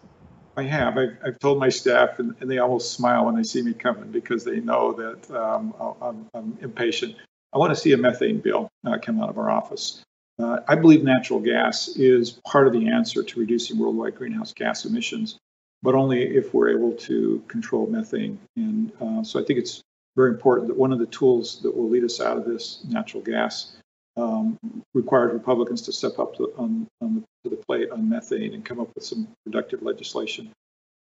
I 0.57 0.63
have. 0.63 0.97
I've, 0.97 1.19
I've 1.25 1.39
told 1.39 1.59
my 1.59 1.69
staff, 1.69 2.19
and, 2.19 2.35
and, 2.41 2.51
they 2.51 2.59
almost 2.59 2.95
smile 2.95 3.27
when 3.27 3.37
they 3.37 3.43
see 3.43 3.61
me 3.61 3.75
coming 3.75 4.11
because 4.11 4.43
they 4.43 4.61
know 4.61 4.93
that 4.93 5.31
um, 5.31 5.75
I'm, 6.01 6.27
I'm, 6.33 6.59
impatient. 6.63 7.15
I 7.53 7.59
want 7.59 7.75
to 7.75 7.77
see 7.77 7.93
a 7.93 7.97
methane 7.97 8.39
bill 8.39 8.71
uh, 8.87 8.97
come 8.99 9.21
out 9.21 9.29
of 9.29 9.39
our 9.39 9.51
office. 9.51 10.03
Uh, 10.39 10.61
I 10.67 10.75
believe 10.75 11.03
natural 11.03 11.41
gas 11.41 11.89
is 11.89 12.33
part 12.47 12.67
of 12.67 12.73
the 12.73 12.89
answer 12.89 13.23
to 13.23 13.41
reducing 13.41 13.79
worldwide 13.79 14.17
greenhouse 14.17 14.53
gas 14.53 14.85
emissions, 14.85 15.39
but 15.83 15.95
only 15.95 16.23
if 16.23 16.55
we're 16.55 16.71
able 16.71 16.93
to 16.93 17.43
control 17.49 17.87
methane. 17.87 18.39
And 18.57 18.93
uh, 19.01 19.23
so 19.23 19.41
I 19.41 19.45
think 19.45 19.59
it's 19.59 19.83
very 20.17 20.31
important 20.31 20.69
that 20.69 20.77
one 20.77 20.93
of 20.93 20.99
the 20.99 21.07
tools 21.07 21.61
that 21.63 21.75
will 21.75 21.89
lead 21.89 22.05
us 22.05 22.21
out 22.21 22.39
of 22.39 22.45
this 22.47 22.83
natural 22.89 23.23
gas 23.23 23.77
um, 24.17 24.59
requires 24.95 25.33
Republicans 25.33 25.83
to 25.83 25.93
step 25.93 26.19
up 26.19 26.37
to, 26.37 26.53
on, 26.57 26.87
on 27.01 27.17
the, 27.17 27.21
to 27.45 27.57
the 27.57 27.63
plate 27.65 27.91
on 27.91 28.09
methane 28.09 28.55
and 28.55 28.65
come 28.65 28.81
up 28.81 28.89
with 28.95 29.05
some 29.05 29.29
productive 29.45 29.83
legislation. 29.83 30.51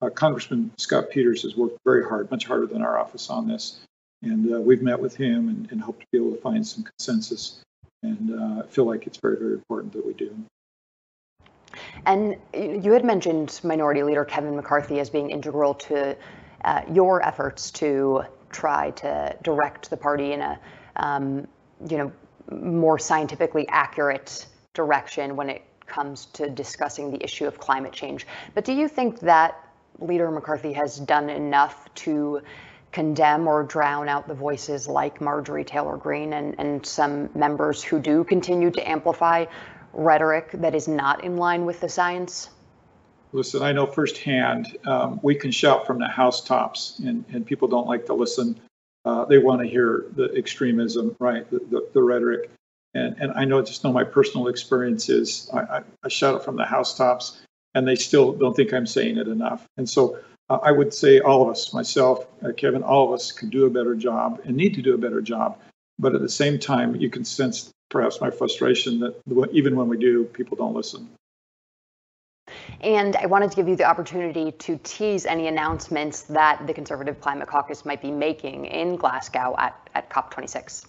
Uh, 0.02 0.08
Congressman 0.08 0.70
Scott 0.78 1.10
Peters 1.10 1.42
has 1.42 1.56
worked 1.56 1.78
very 1.84 2.04
hard, 2.04 2.30
much 2.30 2.46
harder 2.46 2.66
than 2.66 2.82
our 2.82 2.98
office 2.98 3.28
on 3.28 3.46
this. 3.46 3.80
And 4.22 4.54
uh, 4.54 4.60
we've 4.60 4.82
met 4.82 5.00
with 5.00 5.16
him 5.16 5.48
and, 5.48 5.70
and, 5.70 5.80
hope 5.80 5.98
to 6.00 6.06
be 6.12 6.18
able 6.18 6.32
to 6.32 6.40
find 6.40 6.66
some 6.66 6.84
consensus. 6.84 7.60
And 8.02 8.40
uh, 8.40 8.62
feel 8.64 8.84
like 8.84 9.06
it's 9.06 9.18
very, 9.18 9.38
very 9.38 9.54
important 9.54 9.92
that 9.92 10.06
we 10.06 10.14
do. 10.14 10.34
And 12.06 12.36
you 12.54 12.92
had 12.92 13.04
mentioned 13.04 13.60
Minority 13.62 14.02
Leader 14.02 14.24
Kevin 14.24 14.56
McCarthy 14.56 15.00
as 15.00 15.10
being 15.10 15.30
integral 15.30 15.74
to 15.74 16.16
uh, 16.64 16.82
your 16.92 17.26
efforts 17.26 17.70
to 17.72 18.22
try 18.50 18.90
to 18.92 19.36
direct 19.42 19.90
the 19.90 19.96
party 19.96 20.32
in 20.32 20.40
a, 20.40 20.58
um, 20.96 21.46
you 21.88 21.98
know, 21.98 22.12
more 22.50 22.98
scientifically 22.98 23.66
accurate 23.68 24.46
direction 24.74 25.36
when 25.36 25.50
it 25.50 25.62
comes 25.86 26.26
to 26.26 26.48
discussing 26.48 27.10
the 27.10 27.22
issue 27.22 27.46
of 27.46 27.58
climate 27.58 27.92
change. 27.92 28.26
But 28.54 28.64
do 28.64 28.72
you 28.72 28.88
think 28.88 29.20
that 29.20 29.56
Leader 29.98 30.30
McCarthy 30.30 30.72
has 30.72 30.98
done 30.98 31.28
enough 31.28 31.92
to 31.96 32.40
condemn 32.92 33.46
or 33.46 33.62
drown 33.62 34.08
out 34.08 34.26
the 34.26 34.34
voices 34.34 34.88
like 34.88 35.20
Marjorie 35.20 35.64
Taylor 35.64 35.96
Greene 35.96 36.32
and, 36.32 36.54
and 36.58 36.84
some 36.84 37.30
members 37.34 37.82
who 37.82 38.00
do 38.00 38.24
continue 38.24 38.70
to 38.70 38.88
amplify 38.88 39.46
rhetoric 39.92 40.50
that 40.54 40.74
is 40.74 40.88
not 40.88 41.24
in 41.24 41.36
line 41.36 41.64
with 41.66 41.80
the 41.80 41.88
science? 41.88 42.50
Listen, 43.32 43.62
I 43.62 43.72
know 43.72 43.86
firsthand 43.86 44.76
um, 44.86 45.20
we 45.22 45.36
can 45.36 45.52
shout 45.52 45.86
from 45.86 46.00
the 46.00 46.08
housetops, 46.08 46.98
and, 46.98 47.24
and 47.32 47.46
people 47.46 47.68
don't 47.68 47.86
like 47.86 48.06
to 48.06 48.14
listen. 48.14 48.60
Uh, 49.04 49.24
they 49.24 49.38
want 49.38 49.62
to 49.62 49.68
hear 49.68 50.06
the 50.14 50.32
extremism, 50.36 51.16
right? 51.18 51.48
The, 51.50 51.58
the, 51.58 51.88
the, 51.94 52.02
rhetoric. 52.02 52.50
And, 52.94 53.16
and 53.18 53.32
I 53.32 53.44
know, 53.44 53.62
just 53.62 53.82
know 53.82 53.92
my 53.92 54.04
personal 54.04 54.48
experiences. 54.48 55.48
I, 55.52 55.60
I, 55.60 55.82
I 56.04 56.08
shout 56.08 56.34
it 56.34 56.44
from 56.44 56.56
the 56.56 56.64
housetops, 56.64 57.40
and 57.74 57.88
they 57.88 57.94
still 57.94 58.32
don't 58.32 58.54
think 58.54 58.74
I'm 58.74 58.86
saying 58.86 59.16
it 59.16 59.28
enough. 59.28 59.66
And 59.78 59.88
so 59.88 60.18
uh, 60.50 60.58
I 60.62 60.72
would 60.72 60.92
say 60.92 61.20
all 61.20 61.42
of 61.42 61.48
us, 61.48 61.72
myself, 61.72 62.26
uh, 62.44 62.52
Kevin, 62.52 62.82
all 62.82 63.08
of 63.08 63.14
us 63.14 63.32
can 63.32 63.48
do 63.48 63.64
a 63.64 63.70
better 63.70 63.94
job 63.94 64.40
and 64.44 64.56
need 64.56 64.74
to 64.74 64.82
do 64.82 64.94
a 64.94 64.98
better 64.98 65.22
job. 65.22 65.58
But 65.98 66.14
at 66.14 66.20
the 66.20 66.28
same 66.28 66.58
time, 66.58 66.96
you 66.96 67.08
can 67.08 67.24
sense 67.24 67.70
perhaps 67.88 68.20
my 68.20 68.30
frustration 68.30 69.00
that 69.00 69.14
even 69.52 69.76
when 69.76 69.88
we 69.88 69.98
do, 69.98 70.24
people 70.24 70.56
don't 70.56 70.74
listen. 70.74 71.08
And 72.80 73.16
I 73.16 73.26
wanted 73.26 73.50
to 73.50 73.56
give 73.56 73.68
you 73.68 73.76
the 73.76 73.84
opportunity 73.84 74.52
to 74.52 74.78
tease 74.82 75.26
any 75.26 75.46
announcements 75.46 76.22
that 76.22 76.66
the 76.66 76.72
Conservative 76.72 77.20
Climate 77.20 77.48
Caucus 77.48 77.84
might 77.84 78.00
be 78.00 78.10
making 78.10 78.66
in 78.66 78.96
Glasgow 78.96 79.54
at, 79.58 79.90
at 79.94 80.10
COP26. 80.10 80.86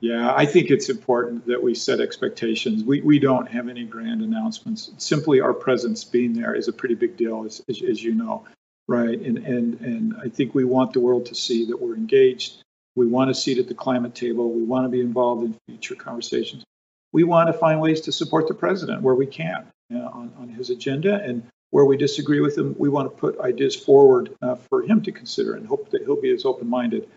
Yeah, 0.00 0.34
I 0.34 0.46
think 0.46 0.70
it's 0.70 0.88
important 0.88 1.46
that 1.46 1.62
we 1.62 1.74
set 1.74 2.00
expectations. 2.00 2.84
We, 2.84 3.02
we 3.02 3.18
don't 3.18 3.46
have 3.50 3.68
any 3.68 3.84
grand 3.84 4.22
announcements. 4.22 4.90
Simply 4.96 5.40
our 5.40 5.52
presence 5.52 6.04
being 6.04 6.32
there 6.32 6.54
is 6.54 6.68
a 6.68 6.72
pretty 6.72 6.94
big 6.94 7.18
deal, 7.18 7.44
as, 7.44 7.60
as, 7.68 7.82
as 7.82 8.02
you 8.02 8.14
know, 8.14 8.46
right? 8.88 9.20
And, 9.20 9.38
and, 9.38 9.78
and 9.80 10.14
I 10.24 10.30
think 10.30 10.54
we 10.54 10.64
want 10.64 10.94
the 10.94 11.00
world 11.00 11.26
to 11.26 11.34
see 11.34 11.66
that 11.66 11.78
we're 11.78 11.96
engaged. 11.96 12.62
We 12.96 13.06
want 13.06 13.30
a 13.30 13.34
seat 13.34 13.58
at 13.58 13.68
the 13.68 13.74
climate 13.74 14.14
table. 14.14 14.50
We 14.50 14.62
want 14.62 14.86
to 14.86 14.88
be 14.88 15.02
involved 15.02 15.44
in 15.44 15.54
future 15.68 15.94
conversations. 15.94 16.64
We 17.12 17.24
want 17.24 17.48
to 17.48 17.52
find 17.52 17.78
ways 17.78 18.00
to 18.02 18.12
support 18.12 18.48
the 18.48 18.54
president 18.54 19.02
where 19.02 19.14
we 19.14 19.26
can 19.26 19.70
on, 19.98 20.32
on 20.38 20.48
his 20.48 20.70
agenda. 20.70 21.22
And 21.22 21.42
where 21.70 21.84
we 21.84 21.96
disagree 21.96 22.40
with 22.40 22.56
him, 22.56 22.74
we 22.78 22.88
want 22.88 23.10
to 23.10 23.16
put 23.16 23.38
ideas 23.40 23.76
forward 23.76 24.36
uh, 24.42 24.56
for 24.56 24.82
him 24.82 25.02
to 25.02 25.12
consider 25.12 25.54
and 25.54 25.66
hope 25.66 25.90
that 25.90 26.02
he'll 26.02 26.20
be 26.20 26.32
as 26.32 26.44
open 26.44 26.68
minded 26.68 27.08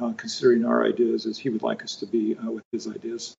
uh, 0.00 0.12
considering 0.16 0.64
our 0.64 0.84
ideas 0.84 1.26
as 1.26 1.38
he 1.38 1.50
would 1.50 1.62
like 1.62 1.82
us 1.82 1.96
to 1.96 2.06
be 2.06 2.36
uh, 2.36 2.50
with 2.50 2.64
his 2.72 2.86
ideas. 2.88 3.36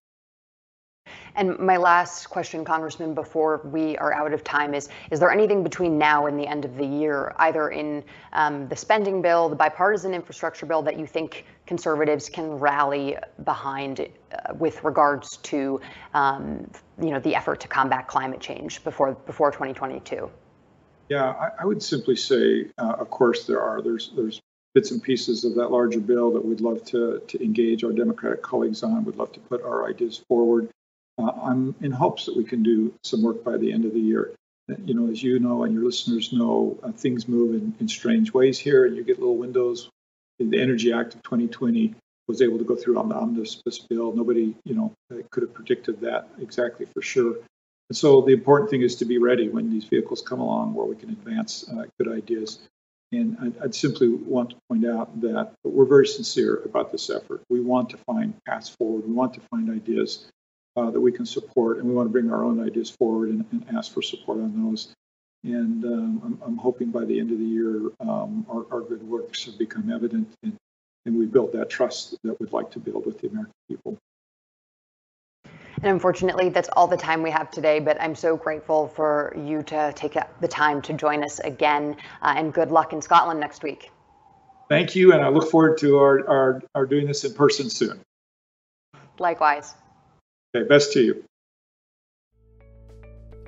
And 1.35 1.57
my 1.59 1.77
last 1.77 2.29
question, 2.29 2.65
Congressman, 2.65 3.13
before 3.13 3.61
we 3.65 3.97
are 3.97 4.13
out 4.13 4.33
of 4.33 4.43
time 4.43 4.73
is, 4.73 4.89
is 5.11 5.19
there 5.19 5.31
anything 5.31 5.63
between 5.63 5.97
now 5.97 6.25
and 6.25 6.39
the 6.39 6.47
end 6.47 6.65
of 6.65 6.75
the 6.75 6.85
year, 6.85 7.33
either 7.37 7.69
in 7.69 8.03
um, 8.33 8.67
the 8.67 8.75
spending 8.75 9.21
bill, 9.21 9.49
the 9.49 9.55
bipartisan 9.55 10.13
infrastructure 10.13 10.65
bill, 10.65 10.81
that 10.81 10.99
you 10.99 11.05
think 11.05 11.45
conservatives 11.65 12.29
can 12.29 12.51
rally 12.51 13.15
behind 13.45 14.01
uh, 14.01 14.53
with 14.55 14.83
regards 14.83 15.37
to, 15.37 15.79
um, 16.13 16.69
you 17.01 17.11
know, 17.11 17.19
the 17.19 17.35
effort 17.35 17.59
to 17.61 17.67
combat 17.67 18.07
climate 18.07 18.39
change 18.39 18.83
before, 18.83 19.13
before 19.13 19.51
2022? 19.51 20.29
Yeah, 21.09 21.29
I, 21.31 21.61
I 21.61 21.65
would 21.65 21.81
simply 21.81 22.15
say, 22.15 22.67
uh, 22.77 22.95
of 22.99 23.09
course, 23.09 23.45
there 23.45 23.61
are. 23.61 23.81
There's, 23.81 24.11
there's 24.15 24.41
bits 24.73 24.91
and 24.91 25.01
pieces 25.01 25.43
of 25.43 25.55
that 25.55 25.71
larger 25.71 25.99
bill 25.99 26.31
that 26.31 26.45
we'd 26.45 26.61
love 26.61 26.83
to, 26.85 27.21
to 27.27 27.43
engage 27.43 27.83
our 27.83 27.91
Democratic 27.91 28.41
colleagues 28.41 28.83
on. 28.83 29.03
We'd 29.03 29.15
love 29.15 29.31
to 29.33 29.39
put 29.39 29.63
our 29.63 29.87
ideas 29.87 30.23
forward 30.27 30.69
uh, 31.19 31.31
I'm 31.43 31.75
in 31.81 31.91
hopes 31.91 32.25
that 32.25 32.35
we 32.35 32.43
can 32.43 32.63
do 32.63 32.93
some 33.03 33.21
work 33.21 33.43
by 33.43 33.57
the 33.57 33.71
end 33.71 33.85
of 33.85 33.93
the 33.93 33.99
year. 33.99 34.33
You 34.85 34.93
know, 34.93 35.11
as 35.11 35.21
you 35.21 35.39
know 35.39 35.63
and 35.63 35.73
your 35.73 35.83
listeners 35.83 36.31
know, 36.31 36.79
uh, 36.83 36.91
things 36.91 37.27
move 37.27 37.55
in, 37.55 37.73
in 37.79 37.87
strange 37.87 38.33
ways 38.33 38.59
here, 38.59 38.85
and 38.85 38.95
you 38.95 39.03
get 39.03 39.19
little 39.19 39.37
windows. 39.37 39.89
The 40.37 40.61
Energy 40.61 40.93
Act 40.93 41.15
of 41.15 41.23
2020 41.23 41.95
was 42.27 42.41
able 42.41 42.59
to 42.59 42.63
go 42.63 42.75
through 42.75 42.97
on 42.99 43.09
the 43.09 43.15
omnibus 43.15 43.79
bill. 43.89 44.13
Nobody, 44.15 44.55
you 44.63 44.75
know, 44.75 44.93
could 45.31 45.43
have 45.43 45.53
predicted 45.53 45.99
that 46.01 46.29
exactly 46.39 46.85
for 46.93 47.01
sure. 47.01 47.37
And 47.89 47.97
so 47.97 48.21
the 48.21 48.33
important 48.33 48.69
thing 48.69 48.83
is 48.83 48.95
to 48.97 49.05
be 49.05 49.17
ready 49.17 49.49
when 49.49 49.71
these 49.71 49.85
vehicles 49.85 50.21
come 50.21 50.39
along, 50.39 50.75
where 50.75 50.85
we 50.85 50.95
can 50.95 51.09
advance 51.09 51.67
uh, 51.67 51.85
good 51.97 52.13
ideas. 52.13 52.59
And 53.11 53.35
I'd, 53.41 53.63
I'd, 53.63 53.75
simply 53.75 54.07
want 54.07 54.51
to 54.51 54.55
point 54.69 54.85
out 54.85 55.19
that 55.21 55.53
we're 55.63 55.85
very 55.85 56.05
sincere 56.05 56.61
about 56.63 56.91
this 56.91 57.09
effort. 57.09 57.41
We 57.49 57.59
want 57.59 57.89
to 57.89 57.97
find 57.97 58.35
paths 58.45 58.69
forward. 58.69 59.07
We 59.07 59.13
want 59.13 59.33
to 59.33 59.41
find 59.49 59.71
ideas 59.71 60.27
uh, 60.75 60.91
that 60.91 60.99
we 60.99 61.11
can 61.11 61.25
support, 61.25 61.77
and 61.77 61.87
we 61.87 61.93
want 61.93 62.07
to 62.07 62.11
bring 62.11 62.31
our 62.31 62.43
own 62.43 62.65
ideas 62.65 62.89
forward 62.89 63.29
and, 63.29 63.45
and 63.51 63.65
ask 63.75 63.93
for 63.93 64.01
support 64.01 64.39
on 64.39 64.65
those. 64.65 64.93
And 65.43 65.85
um, 65.85 66.21
I'm, 66.23 66.41
I'm, 66.45 66.57
hoping 66.57 66.91
by 66.91 67.05
the 67.05 67.17
end 67.17 67.31
of 67.31 67.39
the 67.39 67.45
year, 67.45 67.91
um, 68.01 68.45
our, 68.49 68.65
our, 68.71 68.81
good 68.81 69.01
works 69.01 69.45
have 69.45 69.57
become 69.57 69.89
evident, 69.89 70.27
and, 70.43 70.53
and 71.05 71.17
we 71.17 71.25
build 71.25 71.53
that 71.53 71.69
trust 71.69 72.15
that 72.23 72.37
we'd 72.41 72.51
like 72.51 72.69
to 72.71 72.79
build 72.79 73.05
with 73.05 73.19
the 73.19 73.27
American 73.27 73.53
people. 73.69 73.97
And 75.81 75.85
unfortunately, 75.85 76.49
that's 76.49 76.67
all 76.73 76.87
the 76.87 76.97
time 76.97 77.23
we 77.23 77.31
have 77.31 77.49
today, 77.51 77.79
but 77.79 77.99
I'm 78.01 78.15
so 78.15 78.35
grateful 78.35 78.89
for 78.89 79.33
you 79.37 79.63
to 79.63 79.93
take 79.95 80.17
the 80.41 80.47
time 80.47 80.81
to 80.83 80.93
join 80.93 81.23
us 81.23 81.39
again, 81.39 81.95
uh, 82.21 82.33
and 82.35 82.53
good 82.53 82.69
luck 82.69 82.91
in 82.91 83.01
Scotland 83.01 83.39
next 83.39 83.63
week. 83.63 83.91
Thank 84.67 84.93
you, 84.93 85.13
and 85.13 85.21
I 85.21 85.29
look 85.29 85.49
forward 85.49 85.77
to 85.79 85.97
our, 85.99 86.29
our, 86.29 86.61
our 86.75 86.85
doing 86.85 87.07
this 87.07 87.23
in 87.23 87.33
person 87.33 87.69
soon. 87.69 88.01
Likewise. 89.19 89.73
Okay, 90.55 90.67
best 90.67 90.93
to 90.93 91.01
you. 91.01 91.23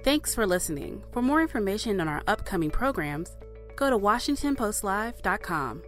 Thanks 0.04 0.34
for 0.34 0.48
listening. 0.48 1.04
For 1.12 1.22
more 1.22 1.42
information 1.42 2.02
on 2.02 2.08
our 2.08 2.24
upcoming 2.28 2.72
programs, 2.72 3.30
go 3.76 3.90
to 3.90 3.98
WashingtonPostLive.com. 3.98 5.84